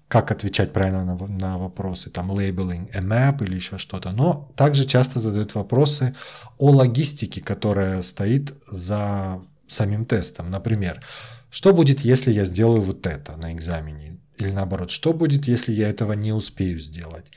как 0.09 0.31
отвечать 0.31 0.73
правильно 0.73 1.05
на, 1.05 1.27
на 1.27 1.57
вопросы, 1.57 2.09
там 2.09 2.31
a 2.31 2.41
map 2.41 3.45
или 3.45 3.55
еще 3.55 3.77
что-то. 3.77 4.11
Но 4.11 4.51
также 4.55 4.85
часто 4.85 5.19
задают 5.19 5.53
вопросы 5.53 6.15
о 6.57 6.71
логистике, 6.71 7.41
которая 7.41 8.01
стоит 8.01 8.53
за 8.71 9.39
самим 9.67 10.05
тестом. 10.05 10.49
Например, 10.49 11.03
что 11.51 11.73
будет, 11.73 11.99
если 11.99 12.31
я 12.31 12.45
сделаю 12.45 12.81
вот 12.81 13.05
это 13.05 13.37
на 13.37 13.53
экзамене? 13.53 14.17
Или 14.39 14.51
наоборот, 14.51 14.89
что 14.89 15.13
будет, 15.13 15.47
если 15.47 15.73
я 15.73 15.89
этого 15.89 16.13
не 16.13 16.33
успею 16.33 16.79
сделать? 16.79 17.27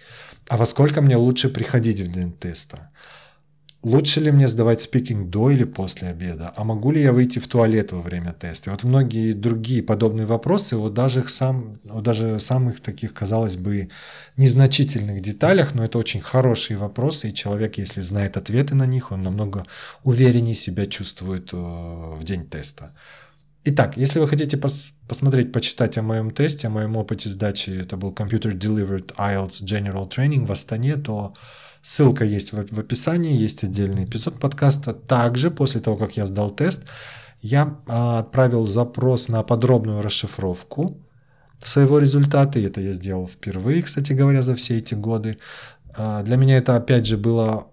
А 0.49 0.57
во 0.57 0.65
сколько 0.65 1.03
мне 1.03 1.17
лучше 1.17 1.51
приходить 1.51 2.01
в 2.01 2.11
день 2.11 2.33
теста? 2.33 2.91
Лучше 3.85 4.21
ли 4.21 4.31
мне 4.31 4.47
сдавать 4.47 4.81
спикинг 4.81 5.29
до 5.29 5.51
или 5.51 5.65
после 5.65 6.09
обеда? 6.09 6.53
А 6.55 6.63
могу 6.63 6.93
ли 6.93 7.03
я 7.03 7.13
выйти 7.13 7.41
в 7.41 7.49
туалет 7.49 7.91
во 7.91 8.01
время 8.01 8.33
теста? 8.33 8.71
вот 8.71 8.85
многие 8.85 9.33
другие 9.33 9.83
подобные 9.83 10.25
вопросы, 10.25 10.77
вот 10.77 10.95
даже, 10.95 11.29
сам, 11.29 11.81
вот 11.83 12.05
даже 12.05 12.39
самых 12.39 12.81
таких, 12.81 13.13
казалось 13.13 13.57
бы, 13.57 13.89
незначительных 14.37 15.21
деталях, 15.21 15.75
но 15.75 15.85
это 15.85 15.99
очень 15.99 16.21
хорошие 16.21 16.77
вопросы, 16.77 17.31
и 17.31 17.35
человек, 17.35 17.77
если 17.77 18.03
знает 18.03 18.37
ответы 18.37 18.77
на 18.77 18.87
них, 18.87 19.11
он 19.11 19.23
намного 19.23 19.67
увереннее 20.05 20.55
себя 20.55 20.87
чувствует 20.87 21.53
э, 21.53 21.57
в 21.57 22.23
день 22.23 22.47
теста. 22.47 22.95
Итак, 23.65 23.97
если 23.97 24.21
вы 24.21 24.29
хотите 24.29 24.57
пос 24.57 24.93
посмотреть, 25.09 25.53
почитать 25.53 25.99
о 25.99 26.03
моем 26.03 26.31
тесте, 26.31 26.69
о 26.69 26.71
моем 26.71 26.97
опыте 26.97 27.29
сдачи, 27.29 27.71
это 27.71 27.97
был 27.97 28.13
Computer 28.13 28.53
Delivered 28.53 29.15
IELTS 29.17 29.63
General 29.65 30.09
Training 30.09 30.47
в 30.47 30.53
Астане, 30.53 30.97
то 30.97 31.35
Ссылка 31.83 32.25
есть 32.25 32.53
в, 32.53 32.79
описании, 32.79 33.37
есть 33.37 33.65
отдельный 33.65 34.05
эпизод 34.05 34.39
подкаста. 34.39 34.93
Также 34.93 35.51
после 35.51 35.81
того, 35.81 35.97
как 35.97 36.17
я 36.17 36.27
сдал 36.27 36.51
тест, 36.51 36.85
я 37.41 37.77
а, 37.89 38.21
отправил 38.21 38.67
запрос 38.67 39.27
на 39.27 39.43
подробную 39.43 40.01
расшифровку 40.01 40.97
своего 41.61 41.99
результата. 41.99 42.61
И 42.61 42.63
это 42.63 42.81
я 42.81 42.93
сделал 42.93 43.27
впервые, 43.27 43.83
кстати 43.83 44.13
говоря, 44.13 44.43
за 44.43 44.55
все 44.55 44.79
эти 44.79 44.95
годы. 44.95 45.39
А, 45.97 46.23
для 46.23 46.37
меня 46.37 46.57
это, 46.57 46.77
опять 46.77 47.05
же, 47.05 47.17
было 47.17 47.67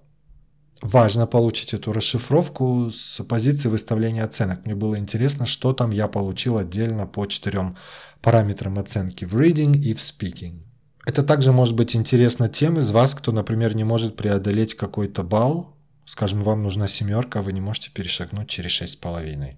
важно 0.82 1.28
получить 1.28 1.76
эту 1.76 1.94
расшифровку 1.94 2.90
с 2.90 3.24
позиции 3.24 3.70
выставления 3.70 4.24
оценок. 4.24 4.66
Мне 4.66 4.74
было 4.74 4.98
интересно, 4.98 5.46
что 5.46 5.72
там 5.72 5.92
я 5.92 6.08
получил 6.08 6.58
отдельно 6.58 7.06
по 7.06 7.28
четырем 7.28 7.78
параметрам 8.24 8.80
оценки 8.80 9.26
в 9.26 9.36
reading 9.36 9.78
и 9.78 9.94
в 9.94 10.00
speaking. 10.00 10.69
Это 11.10 11.24
также 11.24 11.52
может 11.52 11.74
быть 11.74 11.96
интересно 11.96 12.50
тем 12.50 12.78
из 12.78 12.92
вас, 12.92 13.16
кто, 13.16 13.32
например, 13.32 13.76
не 13.76 13.84
может 13.84 14.16
преодолеть 14.16 14.76
какой-то 14.76 15.24
балл. 15.24 15.76
Скажем, 16.06 16.44
вам 16.44 16.62
нужна 16.62 16.88
семерка, 16.88 17.40
а 17.40 17.42
вы 17.42 17.52
не 17.52 17.62
можете 17.62 17.90
перешагнуть 17.90 18.48
через 18.48 18.70
шесть 18.70 18.94
с 18.94 18.96
половиной. 18.96 19.58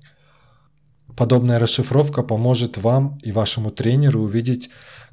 Подобная 1.17 1.59
расшифровка 1.59 2.23
поможет 2.23 2.77
вам 2.77 3.19
и 3.21 3.33
вашему 3.33 3.69
тренеру 3.69 4.21
увидеть, 4.21 4.69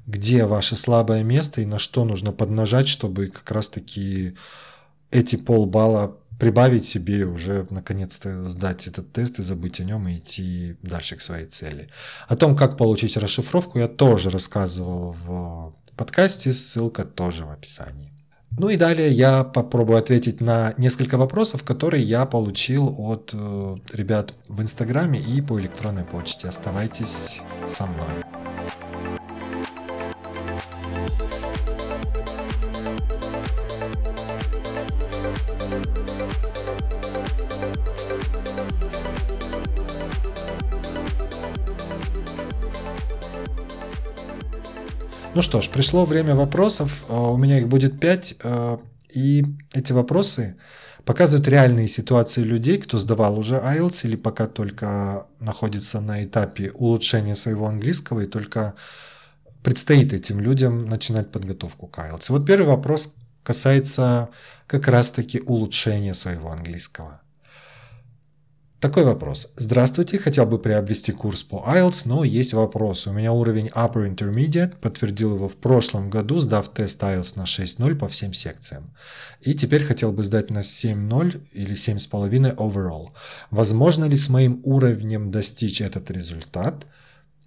где 0.06 0.44
ваше 0.44 0.76
слабое 0.76 1.24
место 1.24 1.60
и 1.60 1.66
на 1.66 1.80
что 1.80 2.04
нужно 2.04 2.30
поднажать, 2.30 2.86
чтобы 2.86 3.26
как 3.26 3.50
раз-таки 3.50 4.36
эти 5.10 5.34
полбалла 5.34 6.18
прибавить 6.38 6.86
себе 6.86 7.26
уже 7.26 7.66
наконец-то 7.70 8.48
сдать 8.48 8.86
этот 8.86 9.12
тест 9.12 9.40
и 9.40 9.42
забыть 9.42 9.80
о 9.80 9.84
нем 9.84 10.06
и 10.06 10.18
идти 10.18 10.76
дальше 10.82 11.16
к 11.16 11.20
своей 11.20 11.46
цели. 11.46 11.88
О 12.28 12.36
том, 12.36 12.54
как 12.54 12.76
получить 12.76 13.16
расшифровку, 13.16 13.80
я 13.80 13.88
тоже 13.88 14.30
рассказывал 14.30 15.16
в 15.18 15.74
подкасте, 15.98 16.52
ссылка 16.52 17.04
тоже 17.04 17.44
в 17.44 17.50
описании. 17.50 18.10
Ну 18.58 18.70
и 18.70 18.76
далее 18.76 19.10
я 19.10 19.44
попробую 19.44 19.98
ответить 19.98 20.40
на 20.40 20.72
несколько 20.78 21.18
вопросов, 21.18 21.62
которые 21.62 22.02
я 22.02 22.24
получил 22.24 22.94
от 22.98 23.30
э, 23.34 23.76
ребят 23.92 24.34
в 24.48 24.62
Инстаграме 24.62 25.20
и 25.20 25.40
по 25.42 25.60
электронной 25.60 26.04
почте. 26.04 26.48
Оставайтесь 26.48 27.40
со 27.68 27.86
мной. 27.86 28.27
Ну 45.38 45.42
что 45.42 45.62
ж, 45.62 45.68
пришло 45.68 46.04
время 46.04 46.34
вопросов. 46.34 47.04
Э, 47.08 47.14
у 47.14 47.36
меня 47.36 47.58
их 47.58 47.68
будет 47.68 48.00
пять. 48.00 48.34
Э, 48.42 48.78
и 49.14 49.44
эти 49.72 49.92
вопросы 49.92 50.56
показывают 51.04 51.46
реальные 51.46 51.86
ситуации 51.86 52.42
людей, 52.42 52.76
кто 52.78 52.98
сдавал 52.98 53.38
уже 53.38 53.54
IELTS 53.54 54.00
или 54.02 54.16
пока 54.16 54.48
только 54.48 55.28
находится 55.38 56.00
на 56.00 56.24
этапе 56.24 56.72
улучшения 56.72 57.36
своего 57.36 57.68
английского 57.68 58.22
и 58.22 58.26
только 58.26 58.74
предстоит 59.62 60.12
этим 60.12 60.40
людям 60.40 60.86
начинать 60.86 61.30
подготовку 61.30 61.86
к 61.86 61.98
IELTS. 62.00 62.24
Вот 62.30 62.44
первый 62.44 62.66
вопрос 62.66 63.14
касается 63.44 64.30
как 64.66 64.88
раз-таки 64.88 65.40
улучшения 65.46 66.14
своего 66.14 66.50
английского. 66.50 67.20
Такой 68.80 69.02
вопрос. 69.02 69.52
Здравствуйте, 69.56 70.18
хотел 70.18 70.46
бы 70.46 70.56
приобрести 70.60 71.10
курс 71.10 71.42
по 71.42 71.64
IELTS, 71.66 72.02
но 72.04 72.22
есть 72.22 72.52
вопрос. 72.52 73.08
У 73.08 73.12
меня 73.12 73.32
уровень 73.32 73.66
Upper 73.74 74.08
Intermediate, 74.08 74.76
подтвердил 74.80 75.34
его 75.34 75.48
в 75.48 75.56
прошлом 75.56 76.10
году, 76.10 76.38
сдав 76.38 76.68
тест 76.68 77.02
IELTS 77.02 77.32
на 77.34 77.42
6.0 77.42 77.96
по 77.96 78.06
всем 78.06 78.32
секциям. 78.32 78.94
И 79.40 79.54
теперь 79.54 79.82
хотел 79.82 80.12
бы 80.12 80.22
сдать 80.22 80.50
на 80.50 80.60
7.0 80.60 81.40
или 81.54 81.74
7.5 81.74 82.54
overall. 82.54 83.08
Возможно 83.50 84.04
ли 84.04 84.16
с 84.16 84.28
моим 84.28 84.60
уровнем 84.62 85.32
достичь 85.32 85.80
этот 85.80 86.12
результат? 86.12 86.86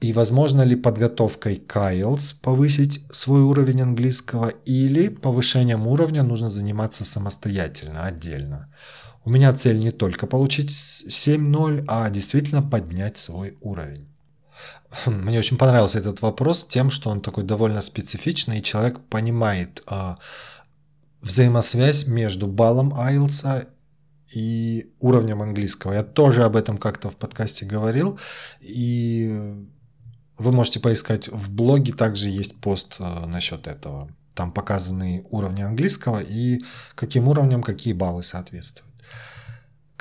И 0.02 0.12
возможно 0.12 0.64
ли 0.64 0.76
подготовкой 0.76 1.56
к 1.56 1.78
IELTS 1.78 2.36
повысить 2.42 3.06
свой 3.10 3.42
уровень 3.42 3.82
английского 3.82 4.50
или 4.66 5.08
повышением 5.08 5.88
уровня 5.88 6.24
нужно 6.24 6.50
заниматься 6.50 7.06
самостоятельно, 7.06 8.04
отдельно? 8.04 8.68
У 9.24 9.30
меня 9.30 9.54
цель 9.54 9.80
не 9.80 9.92
только 9.92 10.26
получить 10.26 10.70
7.0, 10.70 11.86
а 11.88 12.10
действительно 12.10 12.64
поднять 12.64 13.18
свой 13.18 13.58
уровень. 13.62 14.08
Мне 15.06 15.40
очень 15.40 15.58
понравился 15.58 16.00
этот 16.00 16.22
вопрос 16.22 16.66
тем, 16.68 16.90
что 16.92 17.10
он 17.10 17.22
такой 17.22 17.44
довольно 17.44 17.82
специфичный, 17.82 18.60
и 18.60 18.64
человек 18.64 19.00
понимает 19.10 19.84
э, 19.90 20.16
взаимосвязь 21.22 22.08
между 22.08 22.48
баллом 22.48 22.94
IELTS 22.94 23.68
и 24.34 24.92
уровнем 25.00 25.42
английского. 25.42 25.94
Я 25.94 26.04
тоже 26.04 26.44
об 26.44 26.56
этом 26.56 26.78
как-то 26.78 27.10
в 27.10 27.16
подкасте 27.16 27.66
говорил, 27.66 28.20
и 28.60 29.54
вы 30.38 30.52
можете 30.52 30.80
поискать 30.80 31.28
в 31.28 31.52
блоге, 31.52 31.94
также 31.94 32.30
есть 32.30 32.60
пост 32.60 32.96
э, 33.00 33.26
насчет 33.28 33.68
этого. 33.68 34.10
Там 34.34 34.52
показаны 34.52 35.26
уровни 35.30 35.62
английского 35.62 36.22
и 36.22 36.62
каким 36.96 37.28
уровнем 37.28 37.62
какие 37.62 37.94
баллы 37.94 38.24
соответствуют. 38.24 38.91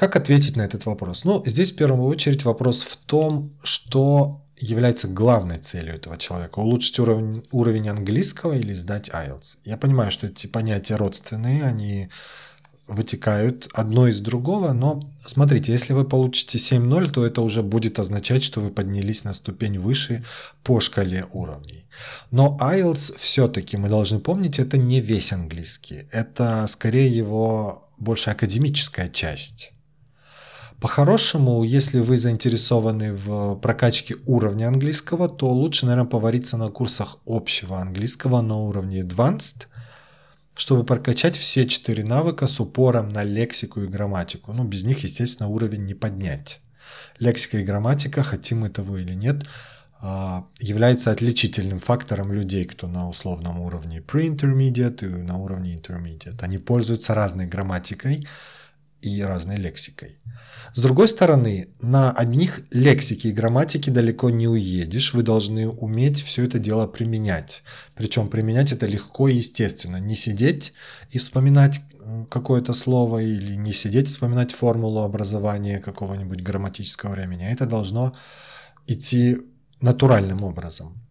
Как 0.00 0.16
ответить 0.16 0.56
на 0.56 0.62
этот 0.62 0.86
вопрос? 0.86 1.24
Ну, 1.24 1.42
здесь 1.44 1.72
в 1.72 1.76
первую 1.76 2.08
очередь 2.08 2.42
вопрос 2.44 2.84
в 2.84 2.96
том, 2.96 3.52
что 3.62 4.40
является 4.56 5.08
главной 5.08 5.58
целью 5.58 5.96
этого 5.96 6.16
человека. 6.16 6.60
Улучшить 6.60 6.98
уровень, 6.98 7.44
уровень 7.52 7.86
английского 7.90 8.54
или 8.54 8.72
сдать 8.72 9.10
IELTS. 9.10 9.58
Я 9.62 9.76
понимаю, 9.76 10.10
что 10.10 10.28
эти 10.28 10.46
понятия 10.46 10.96
родственные, 10.96 11.64
они 11.64 12.08
вытекают 12.88 13.68
одно 13.74 14.08
из 14.08 14.20
другого, 14.20 14.72
но 14.72 15.02
смотрите, 15.26 15.72
если 15.72 15.92
вы 15.92 16.06
получите 16.06 16.56
7.0, 16.56 17.10
то 17.10 17.26
это 17.26 17.42
уже 17.42 17.62
будет 17.62 17.98
означать, 17.98 18.42
что 18.42 18.62
вы 18.62 18.70
поднялись 18.70 19.24
на 19.24 19.34
ступень 19.34 19.78
выше 19.78 20.24
по 20.62 20.80
шкале 20.80 21.26
уровней. 21.34 21.84
Но 22.30 22.56
IELTS 22.58 23.18
все-таки, 23.18 23.76
мы 23.76 23.90
должны 23.90 24.18
помнить, 24.18 24.60
это 24.60 24.78
не 24.78 25.02
весь 25.02 25.30
английский, 25.30 26.08
это 26.10 26.66
скорее 26.68 27.14
его 27.14 27.90
больше 27.98 28.30
академическая 28.30 29.10
часть. 29.10 29.74
По-хорошему, 30.80 31.62
если 31.62 32.00
вы 32.00 32.16
заинтересованы 32.16 33.12
в 33.12 33.56
прокачке 33.56 34.16
уровня 34.24 34.68
английского, 34.68 35.28
то 35.28 35.50
лучше, 35.50 35.84
наверное, 35.84 36.08
повариться 36.08 36.56
на 36.56 36.70
курсах 36.70 37.18
общего 37.26 37.78
английского 37.78 38.40
на 38.40 38.56
уровне 38.56 39.02
Advanced, 39.02 39.66
чтобы 40.54 40.84
прокачать 40.84 41.36
все 41.36 41.66
четыре 41.66 42.02
навыка 42.02 42.46
с 42.46 42.60
упором 42.60 43.10
на 43.10 43.22
лексику 43.22 43.82
и 43.82 43.88
грамматику. 43.88 44.54
Ну, 44.54 44.64
без 44.64 44.82
них, 44.84 45.00
естественно, 45.00 45.50
уровень 45.50 45.84
не 45.84 45.92
поднять. 45.92 46.60
Лексика 47.18 47.58
и 47.58 47.64
грамматика, 47.64 48.22
хотим 48.22 48.60
мы 48.60 48.70
того 48.70 48.96
или 48.96 49.12
нет, 49.12 49.46
а, 50.00 50.46
является 50.60 51.10
отличительным 51.10 51.78
фактором 51.78 52.32
людей, 52.32 52.64
кто 52.64 52.86
на 52.86 53.06
условном 53.06 53.60
уровне 53.60 54.00
pre-intermediate 54.00 55.04
и 55.04 55.22
на 55.22 55.36
уровне 55.36 55.76
intermediate. 55.76 56.38
Они 56.40 56.56
пользуются 56.56 57.14
разной 57.14 57.44
грамматикой 57.44 58.26
и 59.02 59.22
разной 59.22 59.56
лексикой. 59.56 60.18
С 60.74 60.80
другой 60.80 61.08
стороны, 61.08 61.68
на 61.80 62.12
одних 62.12 62.60
лексике 62.70 63.30
и 63.30 63.32
грамматике 63.32 63.90
далеко 63.90 64.30
не 64.30 64.46
уедешь, 64.46 65.14
вы 65.14 65.22
должны 65.22 65.68
уметь 65.68 66.22
все 66.22 66.44
это 66.44 66.58
дело 66.58 66.86
применять. 66.86 67.62
Причем 67.94 68.28
применять 68.28 68.72
это 68.72 68.86
легко 68.86 69.28
и 69.28 69.36
естественно. 69.36 69.96
Не 69.96 70.14
сидеть 70.14 70.72
и 71.10 71.18
вспоминать 71.18 71.80
какое-то 72.30 72.72
слово 72.72 73.18
или 73.18 73.56
не 73.56 73.72
сидеть 73.72 74.06
и 74.06 74.08
вспоминать 74.12 74.52
формулу 74.52 75.00
образования 75.02 75.80
какого-нибудь 75.80 76.40
грамматического 76.40 77.12
времени. 77.12 77.50
Это 77.50 77.66
должно 77.66 78.14
идти 78.86 79.38
натуральным 79.80 80.44
образом. 80.44 81.02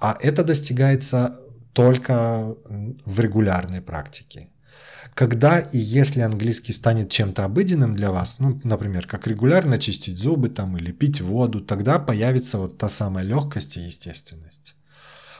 А 0.00 0.16
это 0.20 0.44
достигается 0.44 1.40
только 1.72 2.54
в 3.04 3.20
регулярной 3.20 3.80
практике. 3.80 4.49
Когда 5.14 5.58
и 5.58 5.78
если 5.78 6.20
английский 6.20 6.72
станет 6.72 7.10
чем-то 7.10 7.44
обыденным 7.44 7.96
для 7.96 8.10
вас, 8.10 8.36
ну, 8.38 8.60
например, 8.64 9.06
как 9.06 9.26
регулярно 9.26 9.78
чистить 9.78 10.18
зубы 10.18 10.48
там 10.48 10.76
или 10.76 10.92
пить 10.92 11.20
воду, 11.20 11.60
тогда 11.60 11.98
появится 11.98 12.58
вот 12.58 12.78
та 12.78 12.88
самая 12.88 13.24
легкость 13.24 13.76
и 13.76 13.80
естественность. 13.80 14.74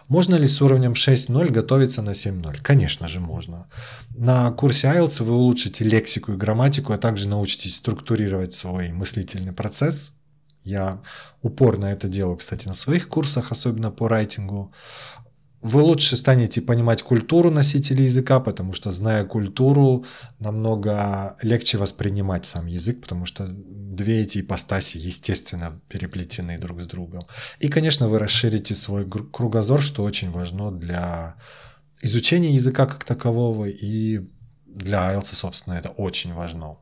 Можно 0.09 0.35
ли 0.35 0.49
с 0.49 0.61
уровнем 0.61 0.95
6.0 0.95 1.51
готовиться 1.53 2.03
на 2.03 2.11
7.0? 2.11 2.59
Конечно 2.63 3.07
же 3.07 3.21
можно. 3.21 3.69
На 4.11 4.51
курсе 4.51 4.89
IELTS 4.89 5.23
вы 5.23 5.35
улучшите 5.35 5.85
лексику 5.85 6.33
и 6.33 6.37
грамматику, 6.37 6.93
а 6.93 6.99
также 6.99 7.29
научитесь 7.29 7.77
структурировать 7.77 8.53
свой 8.53 8.91
мыслительный 8.91 9.53
процесс. 9.53 10.11
Я 10.63 11.01
упорно 11.43 11.87
это 11.87 12.09
делаю, 12.09 12.37
кстати, 12.37 12.67
на 12.67 12.75
своих 12.75 13.09
курсах, 13.09 13.53
особенно 13.53 13.93
по 13.93 14.09
райтингу 14.09 14.73
вы 15.63 15.83
лучше 15.83 16.17
станете 16.17 16.63
понимать 16.63 17.03
культуру 17.03 17.51
носителей 17.51 18.05
языка, 18.05 18.41
потому 18.41 18.73
что, 18.73 18.93
зная 18.93 19.25
культуру, 19.25 20.07
намного 20.39 21.37
легче 21.43 21.77
воспринимать 21.77 22.47
сам 22.47 22.67
язык, 22.67 23.03
потому 23.03 23.27
что 23.27 23.47
две 23.49 24.23
эти 24.23 24.41
ипостаси, 24.41 24.97
естественно, 24.97 25.81
переплетены 25.89 26.59
друг 26.59 26.81
с 26.81 26.87
другом. 26.87 27.27
И, 27.59 27.69
конечно, 27.69 28.09
вы 28.09 28.19
расширите 28.19 28.75
свой 28.75 29.07
кругозор, 29.09 29.83
что 29.83 30.03
очень 30.03 30.31
важно 30.31 30.73
для 30.73 31.37
изучения 32.01 32.55
языка 32.55 32.87
как 32.87 33.05
такового, 33.05 33.67
и 33.67 34.21
для 34.67 35.13
IELTS, 35.15 35.35
собственно, 35.35 35.75
это 35.75 35.91
очень 35.91 36.33
важно. 36.33 36.79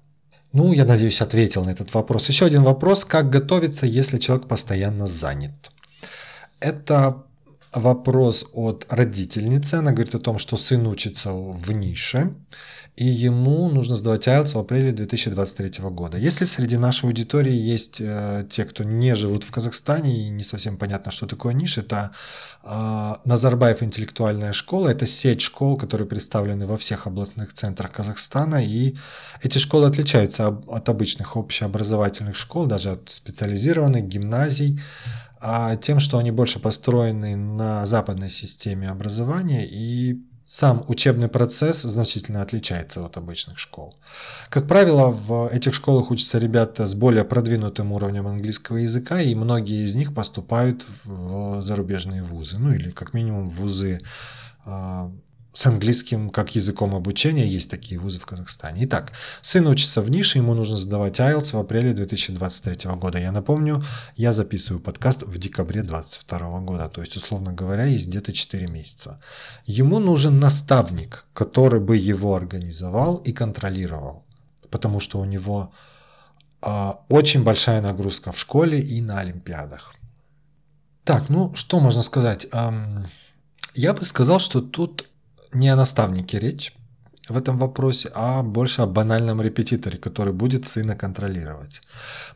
Ну, 0.52 0.72
я 0.72 0.84
надеюсь, 0.84 1.20
ответил 1.20 1.64
на 1.64 1.70
этот 1.70 1.92
вопрос. 1.94 2.28
Еще 2.28 2.46
один 2.46 2.62
вопрос. 2.62 3.04
Как 3.04 3.28
готовиться, 3.28 3.86
если 3.86 4.18
человек 4.18 4.46
постоянно 4.46 5.06
занят? 5.08 5.72
Это 6.60 7.27
вопрос 7.72 8.46
от 8.52 8.86
родительницы. 8.88 9.74
Она 9.74 9.92
говорит 9.92 10.14
о 10.14 10.18
том, 10.18 10.38
что 10.38 10.56
сын 10.56 10.86
учится 10.86 11.32
в 11.32 11.72
нише, 11.72 12.34
и 12.96 13.04
ему 13.04 13.70
нужно 13.70 13.94
сдавать 13.94 14.26
IELTS 14.26 14.54
в 14.54 14.58
апреле 14.58 14.90
2023 14.90 15.84
года. 15.90 16.18
Если 16.18 16.44
среди 16.44 16.76
нашей 16.76 17.04
аудитории 17.04 17.54
есть 17.54 18.00
э, 18.00 18.44
те, 18.50 18.64
кто 18.64 18.82
не 18.82 19.14
живут 19.14 19.44
в 19.44 19.52
Казахстане 19.52 20.26
и 20.26 20.30
не 20.30 20.42
совсем 20.42 20.76
понятно, 20.76 21.12
что 21.12 21.26
такое 21.26 21.54
ниш, 21.54 21.78
это 21.78 22.10
э, 22.64 23.14
Назарбаев 23.24 23.84
интеллектуальная 23.84 24.52
школа, 24.52 24.88
это 24.88 25.06
сеть 25.06 25.42
школ, 25.42 25.76
которые 25.76 26.08
представлены 26.08 26.66
во 26.66 26.76
всех 26.76 27.06
областных 27.06 27.52
центрах 27.52 27.92
Казахстана, 27.92 28.64
и 28.64 28.96
эти 29.44 29.58
школы 29.58 29.86
отличаются 29.86 30.48
от 30.48 30.88
обычных 30.88 31.36
общеобразовательных 31.36 32.34
школ, 32.34 32.66
даже 32.66 32.90
от 32.90 33.10
специализированных 33.10 34.08
гимназий, 34.08 34.80
а 35.40 35.76
тем, 35.76 36.00
что 36.00 36.18
они 36.18 36.30
больше 36.30 36.58
построены 36.58 37.36
на 37.36 37.86
западной 37.86 38.30
системе 38.30 38.90
образования 38.90 39.66
и 39.66 40.22
сам 40.48 40.82
учебный 40.88 41.28
процесс 41.28 41.82
значительно 41.82 42.40
отличается 42.40 43.04
от 43.04 43.18
обычных 43.18 43.58
школ. 43.58 43.94
Как 44.48 44.66
правило, 44.66 45.08
в 45.08 45.48
этих 45.52 45.74
школах 45.74 46.10
учатся 46.10 46.38
ребята 46.38 46.86
с 46.86 46.94
более 46.94 47.24
продвинутым 47.24 47.92
уровнем 47.92 48.26
английского 48.26 48.78
языка, 48.78 49.20
и 49.20 49.34
многие 49.34 49.84
из 49.84 49.94
них 49.94 50.14
поступают 50.14 50.86
в 51.04 51.60
зарубежные 51.60 52.22
вузы, 52.22 52.56
ну 52.56 52.72
или 52.72 52.90
как 52.90 53.12
минимум 53.12 53.46
в 53.46 53.56
вузы 53.56 54.00
а, 54.64 55.12
с 55.58 55.66
английским 55.66 56.30
как 56.30 56.54
языком 56.54 56.94
обучения. 56.94 57.44
Есть 57.44 57.68
такие 57.68 57.98
вузы 57.98 58.20
в 58.20 58.26
Казахстане. 58.26 58.84
Итак, 58.84 59.12
сын 59.42 59.66
учится 59.66 60.00
в 60.00 60.08
нише, 60.08 60.38
ему 60.38 60.54
нужно 60.54 60.76
сдавать 60.76 61.18
IELTS 61.18 61.50
в 61.52 61.58
апреле 61.58 61.92
2023 61.94 62.92
года. 62.92 63.18
Я 63.18 63.32
напомню, 63.32 63.82
я 64.14 64.32
записываю 64.32 64.80
подкаст 64.80 65.24
в 65.24 65.36
декабре 65.36 65.82
2022 65.82 66.60
года, 66.60 66.88
то 66.88 67.00
есть, 67.00 67.16
условно 67.16 67.52
говоря, 67.52 67.86
есть 67.86 68.06
где-то 68.06 68.32
4 68.32 68.68
месяца. 68.68 69.18
Ему 69.66 69.98
нужен 69.98 70.38
наставник, 70.38 71.24
который 71.32 71.80
бы 71.80 71.96
его 71.96 72.36
организовал 72.36 73.16
и 73.16 73.32
контролировал, 73.32 74.22
потому 74.70 75.00
что 75.00 75.18
у 75.18 75.24
него 75.24 75.72
э, 76.62 76.92
очень 77.08 77.42
большая 77.42 77.82
нагрузка 77.82 78.30
в 78.30 78.38
школе 78.38 78.80
и 78.80 79.02
на 79.02 79.18
олимпиадах. 79.18 79.96
Так, 81.02 81.28
ну 81.28 81.52
что 81.56 81.80
можно 81.80 82.02
сказать? 82.02 82.46
Эм, 82.52 83.06
я 83.74 83.92
бы 83.92 84.04
сказал, 84.04 84.38
что 84.38 84.60
тут 84.60 85.08
не 85.52 85.68
о 85.68 85.76
наставнике 85.76 86.38
речь 86.38 86.74
в 87.28 87.36
этом 87.36 87.58
вопросе, 87.58 88.10
а 88.14 88.42
больше 88.42 88.82
о 88.82 88.86
банальном 88.86 89.42
репетиторе, 89.42 89.98
который 89.98 90.32
будет 90.32 90.66
сына 90.66 90.96
контролировать. 90.96 91.82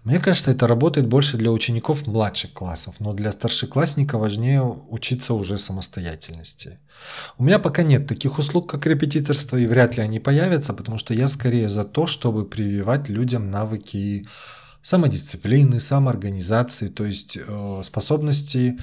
Мне 0.05 0.19
кажется, 0.19 0.51
это 0.51 0.67
работает 0.67 1.07
больше 1.07 1.37
для 1.37 1.51
учеников 1.51 2.07
младших 2.07 2.53
классов, 2.53 2.97
но 2.99 3.13
для 3.13 3.33
старшеклассника 3.33 4.19
важнее 4.19 4.63
учиться 4.63 5.35
уже 5.35 5.59
самостоятельности. 5.59 6.79
У 7.39 7.45
меня 7.45 7.59
пока 7.59 7.83
нет 7.83 8.07
таких 8.07 8.39
услуг, 8.39 8.71
как 8.71 8.87
репетиторство, 8.87 9.57
и 9.57 9.67
вряд 9.67 9.97
ли 9.97 10.03
они 10.03 10.21
появятся, 10.21 10.75
потому 10.75 10.99
что 10.99 11.15
я 11.15 11.29
скорее 11.29 11.69
за 11.69 11.85
то, 11.85 12.07
чтобы 12.07 12.45
прививать 12.45 13.09
людям 13.09 13.51
навыки 13.51 14.27
самодисциплины, 14.83 15.81
самоорганизации, 15.81 16.89
то 16.89 17.07
есть 17.07 17.39
э, 17.39 17.81
способности 17.85 18.79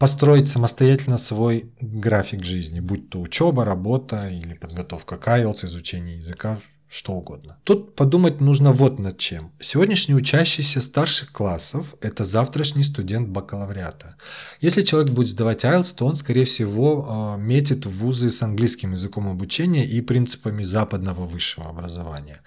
построить 0.00 0.48
самостоятельно 0.48 1.18
свой 1.18 1.70
график 1.78 2.42
жизни, 2.42 2.80
будь 2.80 3.10
то 3.10 3.20
учеба, 3.20 3.66
работа 3.66 4.30
или 4.30 4.54
подготовка 4.54 5.18
к 5.18 5.28
IELTS, 5.28 5.66
изучение 5.66 6.16
языка, 6.16 6.58
что 6.88 7.12
угодно. 7.12 7.58
Тут 7.64 7.94
подумать 7.94 8.40
нужно 8.40 8.72
вот 8.72 8.98
над 8.98 9.18
чем. 9.18 9.52
Сегодняшний 9.60 10.14
учащийся 10.14 10.80
старших 10.80 11.32
классов– 11.32 11.94
это 12.00 12.24
завтрашний 12.24 12.82
студент 12.82 13.28
бакалавриата. 13.28 14.16
Если 14.62 14.82
человек 14.82 15.10
будет 15.10 15.28
сдавать 15.28 15.64
IELTS, 15.64 15.94
то 15.94 16.06
он, 16.06 16.16
скорее 16.16 16.46
всего, 16.46 17.36
э, 17.36 17.40
метит 17.42 17.84
в 17.84 17.90
вузы 17.90 18.30
с 18.30 18.42
английским 18.42 18.92
языком 18.92 19.28
обучения 19.28 19.84
и 19.84 20.00
принципами 20.00 20.64
западного 20.64 21.26
высшего 21.26 21.68
образования. 21.68 22.40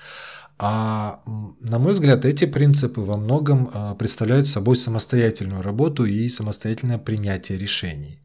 А 0.66 1.22
на 1.60 1.78
мой 1.78 1.92
взгляд, 1.92 2.24
эти 2.24 2.46
принципы 2.46 3.02
во 3.02 3.18
многом 3.18 3.70
а, 3.74 3.96
представляют 3.96 4.48
собой 4.48 4.78
самостоятельную 4.78 5.62
работу 5.62 6.06
и 6.06 6.30
самостоятельное 6.30 6.98
принятие 6.98 7.58
решений. 7.58 8.24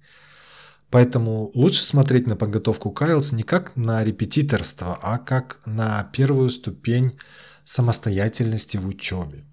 Поэтому 0.88 1.50
лучше 1.52 1.82
смотреть 1.82 2.28
на 2.28 2.36
подготовку 2.36 2.92
к 2.92 3.04
не 3.32 3.42
как 3.42 3.74
на 3.74 4.04
репетиторство, 4.04 4.96
а 5.02 5.18
как 5.18 5.58
на 5.66 6.08
первую 6.12 6.50
ступень 6.50 7.18
самостоятельности 7.64 8.76
в 8.76 8.86
учебе. 8.86 9.44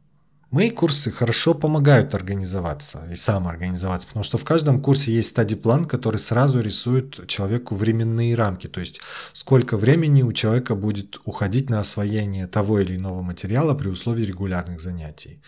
Мои 0.55 0.69
курсы 0.69 1.11
хорошо 1.11 1.53
помогают 1.53 2.15
организоваться 2.15 3.05
и 3.11 3.17
самоорганизоваться, 3.17 4.07
потому 4.07 4.23
что 4.23 4.37
в 4.37 4.45
каждом 4.45 4.81
курсе 4.81 5.11
есть 5.11 5.31
стадий-план, 5.31 5.83
который 5.83 6.15
сразу 6.15 6.61
рисует 6.61 7.27
человеку 7.27 7.75
временные 7.75 8.35
рамки, 8.35 8.67
то 8.67 8.79
есть 8.79 9.01
сколько 9.33 9.75
времени 9.75 10.23
у 10.23 10.31
человека 10.31 10.73
будет 10.75 11.19
уходить 11.25 11.69
на 11.69 11.81
освоение 11.81 12.47
того 12.47 12.79
или 12.79 12.95
иного 12.95 13.21
материала 13.21 13.73
при 13.73 13.89
условии 13.89 14.23
регулярных 14.23 14.79
занятий. 14.79 15.41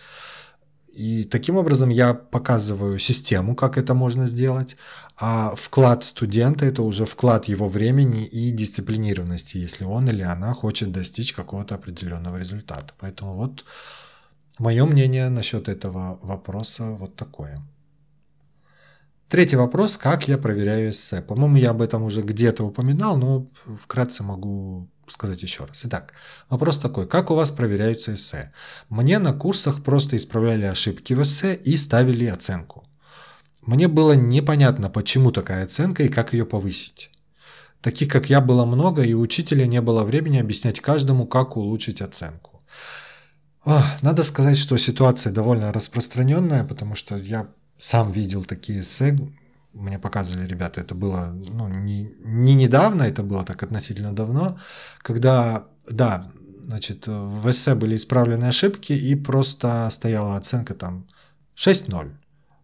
И 0.92 1.24
таким 1.24 1.56
образом 1.56 1.88
я 1.88 2.12
показываю 2.12 2.98
систему, 2.98 3.54
как 3.54 3.78
это 3.78 3.94
можно 3.94 4.26
сделать, 4.26 4.76
а 5.16 5.54
вклад 5.56 6.04
студента 6.04 6.66
это 6.66 6.82
уже 6.82 7.06
вклад 7.06 7.48
его 7.48 7.66
времени 7.66 8.26
и 8.26 8.50
дисциплинированности, 8.50 9.56
если 9.56 9.84
он 9.84 10.10
или 10.10 10.20
она 10.20 10.52
хочет 10.52 10.92
достичь 10.92 11.32
какого-то 11.32 11.76
определенного 11.76 12.36
результата. 12.36 12.92
Поэтому 12.98 13.36
вот 13.36 13.64
Мое 14.58 14.86
мнение 14.86 15.28
насчет 15.28 15.68
этого 15.68 16.18
вопроса 16.22 16.90
вот 16.90 17.14
такое. 17.14 17.62
Третий 19.28 19.56
вопрос, 19.56 19.96
как 19.96 20.26
я 20.26 20.38
проверяю 20.38 20.90
эссе. 20.90 21.20
По-моему, 21.22 21.56
я 21.56 21.70
об 21.70 21.82
этом 21.82 22.02
уже 22.02 22.22
где-то 22.22 22.64
упоминал, 22.64 23.16
но 23.18 23.46
вкратце 23.80 24.24
могу 24.24 24.88
сказать 25.06 25.42
еще 25.42 25.64
раз. 25.64 25.84
Итак, 25.84 26.14
вопрос 26.48 26.78
такой, 26.78 27.06
как 27.06 27.30
у 27.30 27.34
вас 27.34 27.50
проверяются 27.50 28.14
эссе? 28.14 28.50
Мне 28.88 29.18
на 29.18 29.32
курсах 29.32 29.84
просто 29.84 30.16
исправляли 30.16 30.64
ошибки 30.64 31.12
в 31.12 31.22
эссе 31.22 31.54
и 31.54 31.76
ставили 31.76 32.24
оценку. 32.26 32.84
Мне 33.62 33.86
было 33.86 34.12
непонятно, 34.12 34.90
почему 34.90 35.30
такая 35.30 35.64
оценка 35.64 36.02
и 36.02 36.08
как 36.08 36.32
ее 36.32 36.46
повысить. 36.46 37.10
Таких, 37.80 38.08
как 38.08 38.28
я, 38.30 38.40
было 38.40 38.64
много, 38.64 39.02
и 39.02 39.12
у 39.12 39.20
учителя 39.20 39.66
не 39.66 39.80
было 39.80 40.02
времени 40.02 40.38
объяснять 40.38 40.80
каждому, 40.80 41.26
как 41.26 41.56
улучшить 41.56 42.00
оценку. 42.00 42.57
Надо 43.64 44.24
сказать, 44.24 44.56
что 44.58 44.76
ситуация 44.78 45.32
довольно 45.32 45.72
распространенная, 45.72 46.64
потому 46.64 46.94
что 46.94 47.16
я 47.16 47.48
сам 47.78 48.12
видел 48.12 48.44
такие 48.44 48.80
эссе, 48.80 49.18
мне 49.72 49.98
показывали 49.98 50.46
ребята, 50.46 50.80
это 50.80 50.94
было 50.94 51.26
ну, 51.26 51.68
не, 51.68 52.10
не 52.24 52.54
недавно, 52.54 53.02
это 53.02 53.22
было 53.22 53.44
так 53.44 53.62
относительно 53.62 54.12
давно, 54.12 54.58
когда, 55.02 55.68
да, 55.88 56.32
значит, 56.62 57.06
в 57.06 57.50
эссе 57.50 57.74
были 57.74 57.96
исправлены 57.96 58.46
ошибки 58.46 58.92
и 58.92 59.14
просто 59.14 59.88
стояла 59.90 60.36
оценка 60.36 60.74
там 60.74 61.06
6-0. 61.56 62.10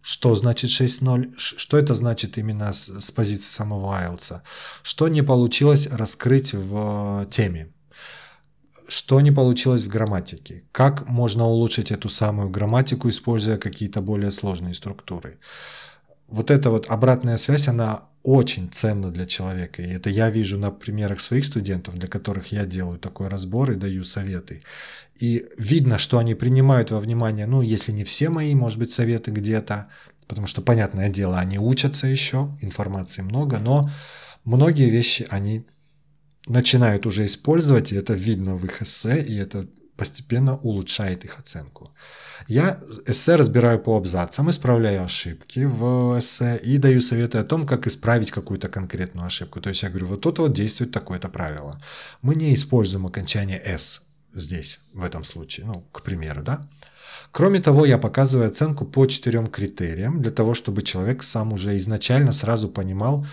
Что 0.03 0.35
значит 0.35 0.71
6-0? 0.71 1.35
Что 1.39 1.79
это 1.79 1.95
значит 1.95 2.37
именно 2.37 2.73
с, 2.73 3.01
с 3.01 3.11
позиции 3.11 3.47
самого 3.47 3.95
IELTS? 3.95 4.43
Что 4.83 5.09
не 5.09 5.23
получилось 5.23 5.87
раскрыть 5.91 6.53
в 6.53 7.27
теме? 7.31 7.73
Что 8.89 9.21
не 9.21 9.31
получилось 9.33 9.83
в 9.83 9.89
грамматике, 9.89 10.65
как 10.73 11.09
можно 11.09 11.45
улучшить 11.47 11.91
эту 11.91 12.09
самую 12.09 12.51
грамматику, 12.51 13.09
используя 13.09 13.57
какие-то 13.57 14.01
более 14.01 14.31
сложные 14.31 14.75
структуры. 14.75 15.39
Вот 16.29 16.51
эта 16.51 16.71
вот 16.71 16.87
обратная 16.89 17.37
связь, 17.37 17.69
она 17.69 18.05
очень 18.23 18.71
ценна 18.73 19.11
для 19.11 19.27
человека. 19.27 19.83
И 19.83 19.89
это 19.89 20.09
я 20.09 20.31
вижу 20.31 20.59
на 20.59 20.71
примерах 20.71 21.21
своих 21.21 21.45
студентов, 21.45 21.95
для 21.95 22.09
которых 22.09 22.53
я 22.53 22.65
делаю 22.65 22.99
такой 22.99 23.29
разбор 23.29 23.71
и 23.71 23.77
даю 23.77 24.03
советы. 24.03 24.63
И 25.21 25.47
видно, 25.59 25.99
что 25.99 26.19
они 26.19 26.35
принимают 26.35 26.91
во 26.91 27.01
внимание, 27.01 27.47
ну, 27.47 27.61
если 27.61 27.93
не 27.93 28.05
все 28.05 28.31
мои, 28.31 28.55
может 28.55 28.79
быть, 28.79 28.93
советы 28.93 29.31
где-то, 29.31 29.89
потому 30.27 30.47
что, 30.47 30.63
понятное 30.63 31.11
дело, 31.11 31.39
они 31.39 31.59
учатся 31.59 32.07
еще, 32.07 32.57
информации 32.63 33.21
много, 33.21 33.59
но 33.59 33.91
многие 34.45 34.89
вещи 34.89 35.27
они 35.29 35.67
начинают 36.47 37.07
уже 37.07 37.27
использовать, 37.27 37.93
и 37.93 37.97
это 37.97 38.15
видно 38.15 38.57
в 38.57 38.65
их 38.65 38.83
эссе, 38.83 39.23
и 39.23 39.37
это 39.37 39.67
постепенно 39.97 40.57
улучшает 40.57 41.25
их 41.25 41.39
оценку. 41.39 41.93
Я 42.49 42.81
эссе 43.07 43.37
разбираю 43.37 43.79
по 43.79 43.97
абзацам, 43.97 44.51
исправляю 44.51 45.05
ошибки 45.05 45.61
в 45.61 46.19
эссе 46.19 46.61
и 46.63 46.79
даю 46.79 47.01
советы 47.01 47.39
о 47.39 47.45
том, 47.45 47.67
как 47.67 47.87
исправить 47.87 48.31
какую-то 48.31 48.69
конкретную 48.69 49.27
ошибку. 49.27 49.61
То 49.61 49.69
есть 49.69 49.83
я 49.83 49.89
говорю, 49.89 50.07
вот 50.07 50.21
тут 50.21 50.39
вот 50.39 50.53
действует 50.53 50.93
такое-то 50.93 51.29
правило. 51.29 51.81
Мы 52.23 52.35
не 52.35 52.55
используем 52.55 53.07
окончание 53.07 53.63
«с» 53.65 54.03
здесь, 54.35 54.81
в 54.93 55.05
этом 55.05 55.25
случае, 55.25 55.67
ну, 55.67 55.85
к 55.93 56.03
примеру, 56.03 56.43
да. 56.43 56.61
Кроме 57.31 57.61
того, 57.61 57.87
я 57.87 57.99
показываю 57.99 58.49
оценку 58.49 58.85
по 58.85 59.07
четырем 59.07 59.47
критериям, 59.47 60.21
для 60.21 60.33
того, 60.33 60.55
чтобы 60.55 60.83
человек 60.83 61.23
сам 61.23 61.53
уже 61.53 61.77
изначально 61.77 62.33
сразу 62.33 62.69
понимал, 62.69 63.27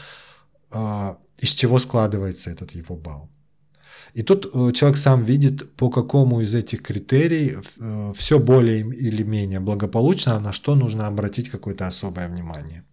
из 0.71 1.49
чего 1.49 1.79
складывается 1.79 2.51
этот 2.51 2.71
его 2.71 2.95
балл. 2.95 3.29
И 4.13 4.23
тут 4.23 4.45
э, 4.45 4.71
человек 4.73 4.97
сам 4.97 5.23
видит, 5.23 5.73
по 5.75 5.89
какому 5.89 6.41
из 6.41 6.53
этих 6.53 6.81
критерий 6.81 7.55
э, 7.55 8.13
все 8.15 8.39
более 8.39 8.79
или 8.81 9.23
менее 9.23 9.60
благополучно, 9.60 10.36
а 10.36 10.39
на 10.39 10.51
что 10.51 10.75
нужно 10.75 11.07
обратить 11.07 11.49
какое-то 11.49 11.88
особое 11.88 12.27
внимание. 12.27 12.84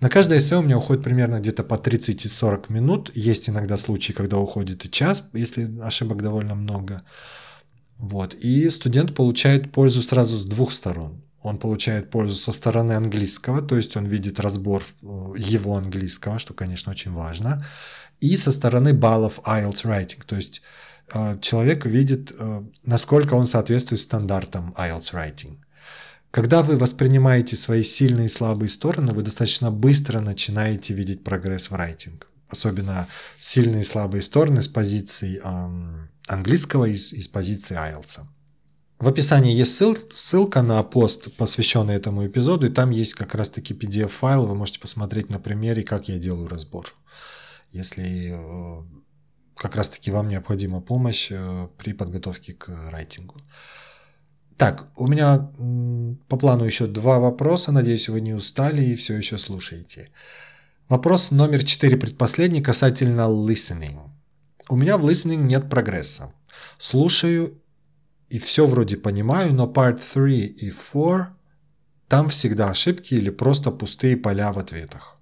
На 0.00 0.08
каждое 0.08 0.38
эссе 0.38 0.56
у 0.56 0.62
меня 0.62 0.78
уходит 0.78 1.02
примерно 1.02 1.40
где-то 1.40 1.64
по 1.64 1.74
30-40 1.74 2.72
минут. 2.72 3.10
Есть 3.14 3.48
иногда 3.48 3.76
случаи, 3.76 4.12
когда 4.12 4.38
уходит 4.38 4.84
и 4.84 4.90
час, 4.90 5.24
если 5.32 5.80
ошибок 5.80 6.22
довольно 6.22 6.54
много. 6.54 7.02
Вот. 7.98 8.34
И 8.34 8.70
студент 8.70 9.14
получает 9.14 9.72
пользу 9.72 10.02
сразу 10.02 10.36
с 10.36 10.44
двух 10.44 10.72
сторон. 10.72 11.23
Он 11.44 11.58
получает 11.58 12.10
пользу 12.10 12.36
со 12.36 12.52
стороны 12.52 12.94
английского, 12.94 13.62
то 13.62 13.76
есть 13.76 13.96
он 13.96 14.06
видит 14.06 14.40
разбор 14.40 14.82
э, 14.82 15.06
его 15.36 15.76
английского, 15.76 16.38
что, 16.38 16.54
конечно, 16.54 16.90
очень 16.90 17.12
важно 17.12 17.64
и 18.20 18.36
со 18.36 18.50
стороны 18.50 18.94
баллов 18.94 19.40
IELTS 19.44 19.84
Writing. 19.84 20.22
То 20.26 20.36
есть 20.36 20.62
э, 21.12 21.38
человек 21.40 21.84
видит, 21.84 22.32
э, 22.38 22.62
насколько 22.82 23.34
он 23.34 23.46
соответствует 23.46 24.00
стандартам 24.00 24.74
IELTS 24.78 25.12
Writing. 25.12 25.58
Когда 26.30 26.62
вы 26.62 26.76
воспринимаете 26.76 27.56
свои 27.56 27.82
сильные 27.82 28.26
и 28.26 28.30
слабые 28.30 28.70
стороны, 28.70 29.12
вы 29.12 29.22
достаточно 29.22 29.70
быстро 29.70 30.20
начинаете 30.20 30.94
видеть 30.94 31.22
прогресс 31.22 31.70
в 31.70 31.74
райтинг. 31.74 32.26
Особенно 32.48 33.06
сильные 33.38 33.82
и 33.82 33.84
слабые 33.84 34.22
стороны 34.22 34.62
с 34.62 34.68
позиции 34.68 35.40
эм, 35.44 36.08
английского 36.26 36.86
и 36.86 36.96
с 36.96 37.28
позиции 37.28 37.76
IELTS. 37.76 38.20
В 39.04 39.08
описании 39.08 39.54
есть 39.54 39.80
ссылка 40.14 40.62
на 40.62 40.82
пост, 40.82 41.36
посвященный 41.36 41.94
этому 41.94 42.26
эпизоду, 42.26 42.66
и 42.66 42.70
там 42.70 42.90
есть 42.90 43.14
как 43.14 43.34
раз-таки 43.34 43.74
PDF-файл, 43.74 44.46
вы 44.46 44.54
можете 44.54 44.80
посмотреть 44.80 45.30
на 45.30 45.38
примере, 45.38 45.82
как 45.82 46.08
я 46.08 46.18
делаю 46.18 46.48
разбор 46.48 46.94
если 47.74 48.30
э, 48.32 48.82
как 49.56 49.76
раз-таки 49.76 50.10
вам 50.10 50.28
необходима 50.28 50.80
помощь 50.80 51.28
э, 51.30 51.68
при 51.76 51.92
подготовке 51.92 52.54
к 52.54 52.68
райтингу. 52.90 53.34
Так, 54.56 54.86
у 54.96 55.08
меня 55.08 55.50
по 56.28 56.36
плану 56.36 56.64
еще 56.64 56.86
два 56.86 57.18
вопроса. 57.18 57.72
Надеюсь, 57.72 58.08
вы 58.08 58.20
не 58.20 58.32
устали 58.32 58.84
и 58.84 58.94
все 58.94 59.16
еще 59.16 59.36
слушаете. 59.38 60.10
Вопрос 60.88 61.32
номер 61.32 61.64
четыре, 61.64 61.96
предпоследний, 61.96 62.62
касательно 62.62 63.22
listening. 63.22 63.98
У 64.68 64.76
меня 64.76 64.96
в 64.96 65.04
listening 65.04 65.42
нет 65.42 65.68
прогресса. 65.68 66.32
Слушаю 66.78 67.60
и 68.34 68.38
все 68.38 68.66
вроде 68.66 68.96
понимаю, 68.96 69.54
но 69.54 69.72
part 69.72 70.00
3 70.12 70.40
и 70.62 70.72
4 70.72 71.26
там 72.08 72.28
всегда 72.28 72.70
ошибки 72.70 73.14
или 73.14 73.30
просто 73.30 73.70
пустые 73.70 74.16
поля 74.16 74.50
в 74.52 74.58
ответах. 74.58 75.18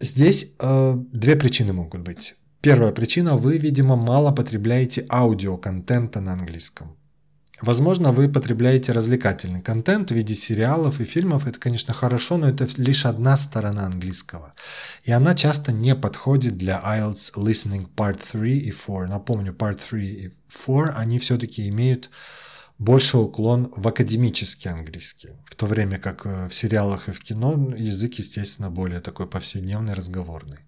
Здесь 0.00 0.54
э, 0.60 0.94
две 1.12 1.34
причины 1.34 1.72
могут 1.72 2.02
быть. 2.02 2.36
Первая 2.60 2.92
причина– 2.92 3.36
вы, 3.44 3.58
видимо, 3.58 3.96
мало 3.96 4.30
потребляете 4.30 5.04
аудиоконтента 5.10 6.20
на 6.20 6.32
английском. 6.34 6.96
Возможно, 7.60 8.12
вы 8.12 8.28
потребляете 8.28 8.92
развлекательный 8.92 9.60
контент 9.60 10.12
в 10.12 10.14
виде 10.14 10.34
сериалов 10.34 11.00
и 11.00 11.04
фильмов. 11.04 11.48
Это, 11.48 11.58
конечно, 11.58 11.92
хорошо, 11.92 12.36
но 12.36 12.48
это 12.48 12.68
лишь 12.76 13.04
одна 13.04 13.36
сторона 13.36 13.86
английского. 13.86 14.54
И 15.02 15.10
она 15.10 15.34
часто 15.34 15.72
не 15.72 15.96
подходит 15.96 16.56
для 16.56 16.80
IELTS 16.84 17.34
Listening 17.36 17.88
Part 17.96 18.20
3 18.30 18.58
и 18.58 18.70
4. 18.70 19.06
Напомню, 19.06 19.52
Part 19.52 19.80
3 19.90 20.06
и 20.06 20.32
4, 20.48 20.90
они 20.96 21.18
все-таки 21.18 21.68
имеют 21.68 22.10
больше 22.78 23.18
уклон 23.18 23.72
в 23.76 23.86
академический 23.86 24.70
английский, 24.70 25.30
в 25.46 25.54
то 25.54 25.66
время 25.66 25.98
как 25.98 26.26
э, 26.26 26.48
в 26.48 26.54
сериалах 26.54 27.08
и 27.08 27.12
в 27.12 27.20
кино 27.20 27.74
язык, 27.76 28.14
естественно, 28.14 28.70
более 28.70 29.00
такой 29.00 29.26
повседневный, 29.26 29.94
разговорный. 29.94 30.58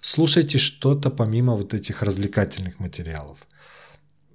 Слушайте 0.00 0.58
что-то 0.58 1.10
помимо 1.10 1.54
вот 1.54 1.74
этих 1.74 2.02
развлекательных 2.02 2.80
материалов. 2.80 3.38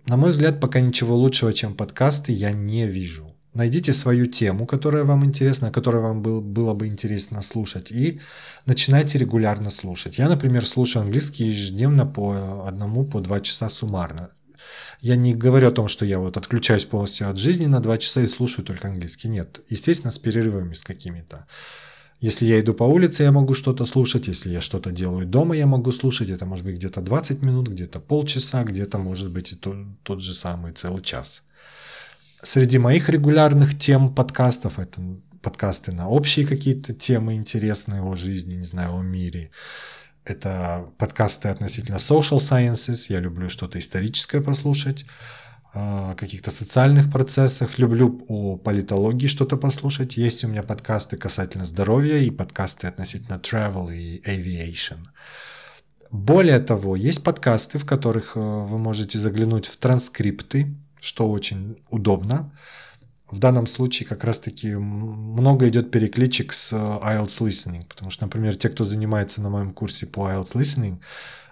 На 0.06 0.18
мой 0.18 0.30
взгляд, 0.30 0.60
пока 0.60 0.80
ничего 0.80 1.16
лучшего, 1.16 1.54
чем 1.54 1.76
подкасты, 1.76 2.32
я 2.32 2.52
не 2.52 2.88
вижу. 2.88 3.36
Найдите 3.54 3.94
свою 3.94 4.28
тему, 4.28 4.68
которая 4.68 5.04
вам 5.04 5.26
интересна, 5.26 5.72
которую 5.72 6.04
вам 6.04 6.22
был, 6.22 6.42
было 6.42 6.74
бы 6.74 6.88
интересно 6.88 7.42
слушать, 7.42 7.92
и 7.92 8.22
начинайте 8.66 9.18
регулярно 9.18 9.72
слушать. 9.72 10.20
Я, 10.20 10.30
например, 10.30 10.66
слушаю 10.66 11.04
английский 11.04 11.46
ежедневно 11.46 12.06
по 12.06 12.68
одному, 12.68 13.06
по 13.06 13.22
два 13.22 13.42
часа 13.42 13.70
суммарно. 13.70 14.30
Я 15.02 15.16
не 15.16 15.34
говорю 15.34 15.70
о 15.70 15.72
том, 15.72 15.88
что 15.88 16.06
я 16.06 16.20
вот 16.20 16.36
отключаюсь 16.36 16.86
полностью 16.86 17.30
от 17.30 17.38
жизни 17.38 17.68
на 17.68 17.80
два 17.80 17.98
часа 17.98 18.22
и 18.22 18.28
слушаю 18.28 18.66
только 18.66 18.90
английский. 18.90 19.30
Нет. 19.30 19.62
Естественно, 19.70 20.12
с 20.12 20.20
перерывами 20.20 20.74
с 20.74 20.84
какими-то. 20.84 21.46
Если 22.20 22.46
я 22.46 22.60
иду 22.60 22.74
по 22.74 22.84
улице, 22.84 23.24
я 23.24 23.32
могу 23.32 23.54
что-то 23.54 23.86
слушать. 23.86 24.28
Если 24.28 24.50
я 24.50 24.60
что-то 24.60 24.92
делаю 24.92 25.26
дома, 25.26 25.56
я 25.56 25.66
могу 25.66 25.94
слушать. 25.94 26.30
Это 26.30 26.46
может 26.46 26.66
быть 26.66 26.76
где-то 26.76 27.00
20 27.00 27.42
минут, 27.42 27.70
где-то 27.70 28.02
полчаса, 28.02 28.64
где-то 28.64 28.98
может 28.98 29.32
быть 29.32 29.54
и 29.54 29.56
то, 29.56 29.74
тот 30.04 30.22
же 30.22 30.34
самый 30.34 30.74
целый 30.74 31.02
час. 31.02 31.44
Среди 32.44 32.78
моих 32.78 33.10
регулярных 33.10 33.80
тем 33.80 34.14
подкастов 34.14 34.80
это 34.80 35.02
подкасты 35.42 35.94
на 35.94 36.10
общие 36.10 36.46
какие-то 36.46 36.94
темы 36.94 37.36
интересные 37.36 38.02
о 38.02 38.16
жизни, 38.16 38.56
не 38.56 38.66
знаю, 38.66 38.98
о 38.98 39.02
мире. 39.02 39.52
Это 40.30 40.90
подкасты 40.98 41.50
относительно 41.50 41.98
social 41.98 42.38
sciences. 42.38 43.06
Я 43.10 43.20
люблю 43.20 43.50
что-то 43.50 43.80
историческое 43.80 44.42
послушать, 44.42 45.06
о 45.74 46.16
каких-то 46.16 46.52
социальных 46.52 47.12
процессах. 47.12 47.78
Люблю 47.78 48.26
о 48.28 48.58
политологии 48.58 49.28
что-то 49.28 49.58
послушать. 49.58 50.18
Есть 50.18 50.44
у 50.44 50.48
меня 50.48 50.64
подкасты 50.64 51.18
касательно 51.18 51.66
здоровья 51.66 52.18
и 52.18 52.32
подкасты 52.32 52.88
относительно 52.88 53.36
travel 53.36 53.94
и 53.94 54.22
aviation. 54.26 55.00
Более 56.12 56.60
того, 56.60 56.96
есть 56.96 57.24
подкасты, 57.24 57.78
в 57.78 57.86
которых 57.86 58.36
э, 58.36 58.40
вы 58.40 58.80
можете 58.80 59.20
заглянуть 59.20 59.68
в 59.68 59.78
транскрипты, 59.78 60.76
что 61.00 61.30
очень 61.30 61.78
удобно 61.90 62.52
в 63.32 63.40
данном 63.40 63.68
случае 63.68 64.08
как 64.08 64.24
раз-таки 64.24 64.76
много 64.76 65.68
идет 65.70 65.92
перекличек 65.92 66.54
с 66.54 66.74
э, 66.74 66.76
IELTS 66.76 67.40
Listening, 67.42 67.86
потому 67.88 68.12
что, 68.12 68.26
например, 68.26 68.56
те, 68.56 68.70
кто 68.70 68.84
занимается 68.84 69.42
на 69.42 69.50
моем 69.50 69.74
курсе 69.74 70.06
по 70.08 70.30
IELTS 70.30 70.54
Listening, 70.54 71.00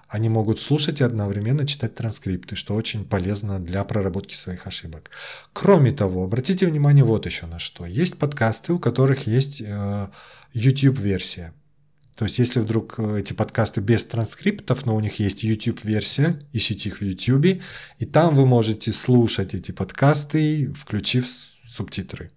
они 0.07 0.29
могут 0.29 0.61
слушать 0.61 1.01
и 1.01 1.03
одновременно 1.03 1.67
читать 1.67 1.95
транскрипты, 1.95 2.55
что 2.55 2.75
очень 2.75 3.05
полезно 3.05 3.59
для 3.59 3.83
проработки 3.83 4.33
своих 4.35 4.65
ошибок. 4.65 5.11
Кроме 5.53 5.91
того, 5.91 6.23
обратите 6.23 6.65
внимание 6.65 7.03
вот 7.03 7.25
еще 7.25 7.45
на 7.45 7.59
что. 7.59 7.85
Есть 7.85 8.17
подкасты, 8.17 8.73
у 8.73 8.79
которых 8.79 9.27
есть 9.27 9.61
э, 9.61 10.07
YouTube-версия. 10.53 11.53
То 12.15 12.25
есть, 12.25 12.39
если 12.39 12.59
вдруг 12.59 12.95
э, 12.97 13.19
эти 13.19 13.33
подкасты 13.33 13.81
без 13.81 14.03
транскриптов, 14.05 14.85
но 14.85 14.95
у 14.95 14.99
них 14.99 15.19
есть 15.19 15.43
YouTube-версия, 15.43 16.39
ищите 16.53 16.89
их 16.89 17.01
в 17.01 17.03
YouTube, 17.03 17.61
и 17.99 18.05
там 18.05 18.33
вы 18.33 18.47
можете 18.47 18.91
слушать 18.91 19.53
эти 19.53 19.71
подкасты, 19.71 20.73
включив 20.73 21.27
субтитры. 21.77 22.31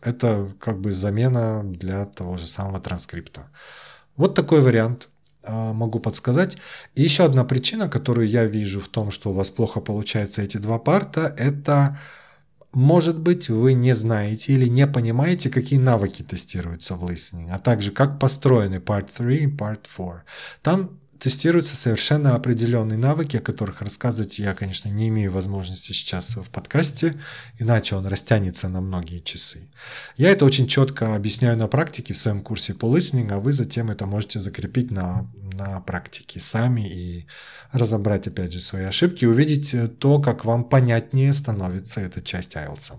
Это 0.00 0.52
как 0.60 0.80
бы 0.80 0.92
замена 0.92 1.62
для 1.64 2.06
того 2.06 2.36
же 2.36 2.46
самого 2.46 2.80
транскрипта. 2.80 3.48
Вот 4.16 4.34
такой 4.34 4.60
вариант 4.60 5.08
а, 5.42 5.72
могу 5.72 6.00
подсказать. 6.00 6.58
И 6.94 7.02
еще 7.02 7.24
одна 7.24 7.44
причина, 7.44 7.88
которую 7.88 8.28
я 8.28 8.44
вижу 8.44 8.80
в 8.80 8.88
том, 8.88 9.10
что 9.10 9.30
у 9.30 9.32
вас 9.32 9.50
плохо 9.50 9.80
получаются 9.80 10.42
эти 10.42 10.56
два 10.58 10.78
парта, 10.78 11.34
это 11.38 11.98
может 12.72 13.18
быть 13.18 13.48
вы 13.48 13.72
не 13.74 13.94
знаете 13.94 14.52
или 14.52 14.68
не 14.68 14.86
понимаете, 14.86 15.50
какие 15.50 15.78
навыки 15.78 16.22
тестируются 16.22 16.94
в 16.94 17.04
listening, 17.04 17.50
а 17.50 17.58
также 17.58 17.90
как 17.90 18.18
построены 18.18 18.76
part 18.76 19.08
3 19.16 19.36
и 19.36 19.46
part 19.46 19.80
4. 19.96 20.22
Там 20.62 20.90
тестируются 21.18 21.76
совершенно 21.76 22.34
определенные 22.34 22.98
навыки, 22.98 23.36
о 23.36 23.40
которых 23.40 23.82
рассказывать 23.82 24.38
я, 24.38 24.54
конечно, 24.54 24.88
не 24.88 25.08
имею 25.08 25.32
возможности 25.32 25.92
сейчас 25.92 26.36
в 26.36 26.48
подкасте, 26.50 27.20
иначе 27.58 27.96
он 27.96 28.06
растянется 28.06 28.68
на 28.68 28.80
многие 28.80 29.20
часы. 29.20 29.68
Я 30.16 30.30
это 30.30 30.44
очень 30.44 30.68
четко 30.68 31.14
объясняю 31.14 31.56
на 31.56 31.68
практике 31.68 32.14
в 32.14 32.16
своем 32.16 32.42
курсе 32.42 32.74
по 32.74 32.86
listening, 32.86 33.30
а 33.32 33.38
вы 33.38 33.52
затем 33.52 33.90
это 33.90 34.06
можете 34.06 34.38
закрепить 34.38 34.90
на, 34.90 35.30
на 35.52 35.80
практике 35.80 36.40
сами 36.40 36.88
и 36.88 37.26
разобрать, 37.72 38.26
опять 38.26 38.52
же, 38.52 38.60
свои 38.60 38.84
ошибки 38.84 39.24
увидеть 39.24 39.74
то, 39.98 40.20
как 40.20 40.44
вам 40.44 40.64
понятнее 40.64 41.32
становится 41.32 42.00
эта 42.00 42.22
часть 42.22 42.54
IELTS. 42.54 42.94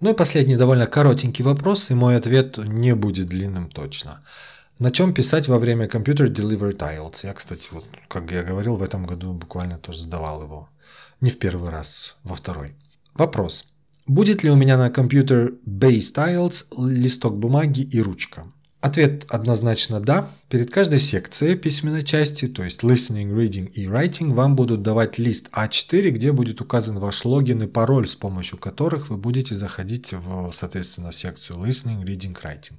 Ну 0.00 0.10
и 0.10 0.14
последний 0.14 0.56
довольно 0.56 0.86
коротенький 0.86 1.44
вопрос, 1.44 1.90
и 1.90 1.94
мой 1.94 2.16
ответ 2.16 2.56
не 2.56 2.94
будет 2.94 3.28
длинным 3.28 3.70
точно. 3.70 4.22
На 4.80 4.90
чем 4.90 5.12
писать 5.12 5.46
во 5.46 5.58
время 5.58 5.86
Computer 5.88 6.26
Delivered 6.26 6.78
IELTS? 6.78 7.26
Я, 7.26 7.34
кстати, 7.34 7.68
вот, 7.70 7.84
как 8.08 8.32
я 8.32 8.42
говорил, 8.42 8.76
в 8.76 8.82
этом 8.82 9.04
году 9.04 9.34
буквально 9.34 9.76
тоже 9.76 10.00
сдавал 10.00 10.42
его. 10.42 10.70
Не 11.20 11.28
в 11.28 11.38
первый 11.38 11.68
раз, 11.68 12.16
во 12.24 12.34
второй. 12.34 12.72
Вопрос. 13.12 13.66
Будет 14.06 14.42
ли 14.42 14.48
у 14.50 14.56
меня 14.56 14.78
на 14.78 14.88
компьютер 14.88 15.52
Based 15.66 16.14
IELTS 16.14 16.64
листок 16.78 17.36
бумаги 17.36 17.82
и 17.82 18.00
ручка? 18.00 18.50
Ответ 18.80 19.26
однозначно 19.28 20.00
да. 20.00 20.30
Перед 20.48 20.70
каждой 20.70 21.00
секцией 21.00 21.58
письменной 21.58 22.02
части, 22.02 22.48
то 22.48 22.64
есть 22.64 22.82
listening, 22.82 23.36
reading 23.36 23.70
и 23.72 23.84
writing, 23.84 24.32
вам 24.32 24.56
будут 24.56 24.80
давать 24.80 25.18
лист 25.18 25.50
А4, 25.52 26.08
где 26.08 26.32
будет 26.32 26.62
указан 26.62 26.98
ваш 26.98 27.26
логин 27.26 27.64
и 27.64 27.66
пароль, 27.66 28.08
с 28.08 28.16
помощью 28.16 28.56
которых 28.56 29.10
вы 29.10 29.18
будете 29.18 29.54
заходить 29.54 30.14
в, 30.14 30.52
соответственно, 30.54 31.12
секцию 31.12 31.58
listening, 31.58 32.02
reading, 32.02 32.34
writing. 32.42 32.78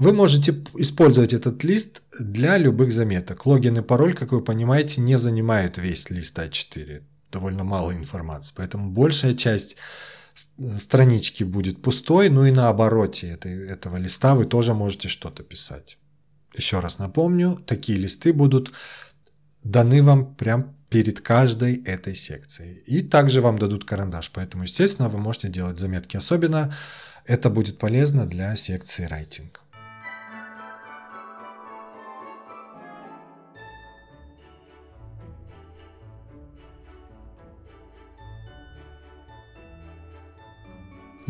Вы 0.00 0.14
можете 0.14 0.64
использовать 0.76 1.34
этот 1.34 1.62
лист 1.62 2.00
для 2.18 2.56
любых 2.56 2.90
заметок. 2.90 3.44
Логин 3.44 3.76
и 3.76 3.82
пароль, 3.82 4.14
как 4.14 4.32
вы 4.32 4.40
понимаете, 4.40 5.02
не 5.02 5.18
занимают 5.18 5.76
весь 5.76 6.08
лист 6.08 6.38
А4. 6.38 7.02
Довольно 7.30 7.64
мало 7.64 7.92
информации. 7.92 8.54
Поэтому 8.56 8.90
большая 8.90 9.34
часть 9.34 9.76
странички 10.78 11.44
будет 11.44 11.82
пустой, 11.82 12.30
ну 12.30 12.46
и 12.46 12.50
на 12.50 12.70
обороте 12.70 13.28
этой, 13.28 13.68
этого 13.68 13.98
листа 13.98 14.34
вы 14.34 14.46
тоже 14.46 14.72
можете 14.72 15.08
что-то 15.08 15.42
писать. 15.42 15.98
Еще 16.56 16.80
раз 16.80 16.98
напомню, 16.98 17.62
такие 17.66 17.98
листы 17.98 18.32
будут 18.32 18.72
даны 19.64 20.02
вам 20.02 20.34
прям 20.34 20.76
перед 20.88 21.20
каждой 21.20 21.74
этой 21.74 22.14
секцией. 22.14 22.82
И 22.86 23.02
также 23.02 23.42
вам 23.42 23.58
дадут 23.58 23.84
карандаш, 23.84 24.30
поэтому, 24.32 24.62
естественно, 24.62 25.10
вы 25.10 25.18
можете 25.18 25.48
делать 25.48 25.78
заметки. 25.78 26.16
Особенно 26.16 26.74
это 27.26 27.50
будет 27.50 27.76
полезно 27.76 28.24
для 28.24 28.56
секции 28.56 29.06
writing. 29.06 29.50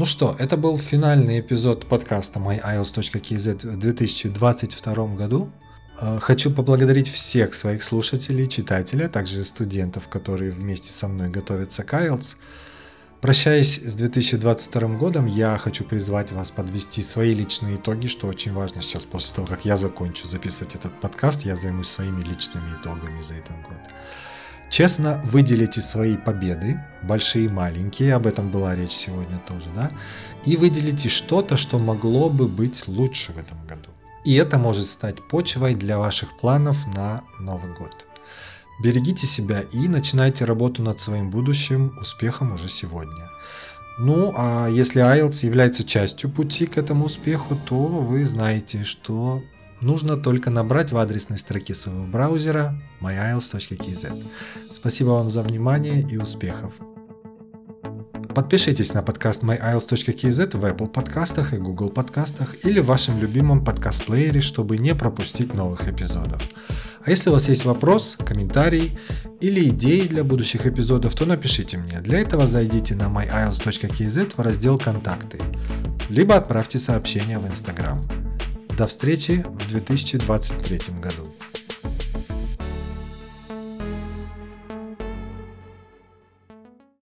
Ну 0.01 0.07
что, 0.07 0.35
это 0.39 0.57
был 0.57 0.79
финальный 0.79 1.41
эпизод 1.41 1.87
подкаста 1.87 2.41
myiles.kz 2.41 3.71
в 3.71 3.77
2022 3.77 5.07
году. 5.09 5.51
Э, 6.01 6.19
хочу 6.19 6.51
поблагодарить 6.51 7.11
всех 7.11 7.53
своих 7.53 7.83
слушателей, 7.83 8.49
читателей, 8.49 9.05
а 9.05 9.09
также 9.11 9.45
студентов, 9.45 10.09
которые 10.09 10.53
вместе 10.53 10.91
со 10.91 11.07
мной 11.07 11.29
готовятся 11.29 11.83
к 11.83 11.93
IELTS. 11.93 12.37
Прощаясь 13.21 13.77
с 13.77 13.95
2022 13.95 14.89
годом, 14.97 15.27
я 15.27 15.59
хочу 15.59 15.85
призвать 15.85 16.33
вас 16.33 16.51
подвести 16.51 17.03
свои 17.03 17.35
личные 17.35 17.77
итоги, 17.77 18.07
что 18.07 18.27
очень 18.27 18.55
важно 18.55 18.81
сейчас 18.81 19.05
после 19.05 19.35
того, 19.35 19.47
как 19.47 19.67
я 19.67 19.77
закончу 19.77 20.27
записывать 20.27 20.77
этот 20.77 20.99
подкаст, 20.99 21.43
я 21.43 21.57
займусь 21.57 21.89
своими 21.89 22.25
личными 22.25 22.71
итогами 22.81 23.21
за 23.21 23.35
этот 23.35 23.61
год. 23.69 23.81
Честно 24.71 25.21
выделите 25.25 25.83
свои 25.83 26.17
победы, 26.17 26.81
большие 27.03 27.47
и 27.47 27.49
маленькие, 27.49 28.15
об 28.15 28.29
этом 28.29 28.53
была 28.53 28.77
речь 28.77 28.93
сегодня 28.93 29.39
тоже, 29.39 29.67
да, 29.75 29.91
и 30.45 30.57
выделите 30.57 31.09
что-то, 31.09 31.57
что 31.57 31.81
могло 31.81 32.31
бы 32.31 32.47
быть 32.47 32.87
лучше 32.87 33.33
в 33.33 33.39
этом 33.39 33.59
году. 33.67 33.91
И 34.25 34.35
это 34.35 34.59
может 34.59 34.87
стать 34.87 35.27
почвой 35.29 35.75
для 35.75 35.99
ваших 35.99 36.39
планов 36.39 36.87
на 36.95 37.25
Новый 37.41 37.75
год. 37.75 38.07
Берегите 38.81 39.27
себя 39.27 39.63
и 39.73 39.89
начинайте 39.89 40.45
работу 40.45 40.85
над 40.85 41.01
своим 41.01 41.31
будущим 41.31 41.99
успехом 42.01 42.53
уже 42.53 42.69
сегодня. 42.69 43.29
Ну, 43.99 44.33
а 44.37 44.69
если 44.69 45.03
IELTS 45.03 45.45
является 45.45 45.83
частью 45.83 46.31
пути 46.31 46.67
к 46.67 46.79
этому 46.79 47.07
успеху, 47.07 47.57
то 47.67 47.77
вы 47.77 48.25
знаете, 48.25 48.85
что 48.85 49.43
Нужно 49.81 50.16
только 50.16 50.51
набрать 50.51 50.93
в 50.93 50.99
адресной 50.99 51.38
строке 51.38 51.75
своего 51.75 52.05
браузера 52.05 52.75
myiles.kz. 53.01 54.25
Спасибо 54.71 55.09
вам 55.09 55.31
за 55.31 55.43
внимание 55.43 56.03
и 56.03 56.19
успехов! 56.19 56.75
Подпишитесь 58.35 58.93
на 58.93 59.03
подкаст 59.03 59.43
myiles.kz 59.43 60.57
в 60.57 60.64
Apple 60.64 60.88
подкастах 60.88 61.55
и 61.55 61.57
Google 61.57 61.88
подкастах 61.88 62.57
или 62.64 62.81
в 62.81 62.87
вашем 62.87 63.19
любимом 63.21 63.64
подкаст-плеере, 63.64 64.40
чтобы 64.40 64.77
не 64.77 64.95
пропустить 64.95 65.55
новых 65.55 65.88
эпизодов. 65.88 66.43
А 67.03 67.11
если 67.11 67.31
у 67.31 67.33
вас 67.33 67.49
есть 67.49 67.64
вопрос, 67.64 68.16
комментарий 68.25 68.99
или 69.40 69.71
идеи 69.71 70.07
для 70.07 70.23
будущих 70.23 70.66
эпизодов, 70.66 71.14
то 71.14 71.25
напишите 71.25 71.79
мне. 71.79 72.01
Для 72.01 72.19
этого 72.19 72.47
зайдите 72.47 72.95
на 72.95 73.05
myiles.kz 73.05 74.33
в 74.37 74.40
раздел 74.40 74.79
«Контакты», 74.79 75.40
либо 76.11 76.37
отправьте 76.37 76.79
сообщение 76.79 77.38
в 77.38 77.47
Instagram. 77.47 78.30
До 78.81 78.87
встречи 78.87 79.45
в 79.47 79.69
2023 79.69 80.79
году. 81.03 81.39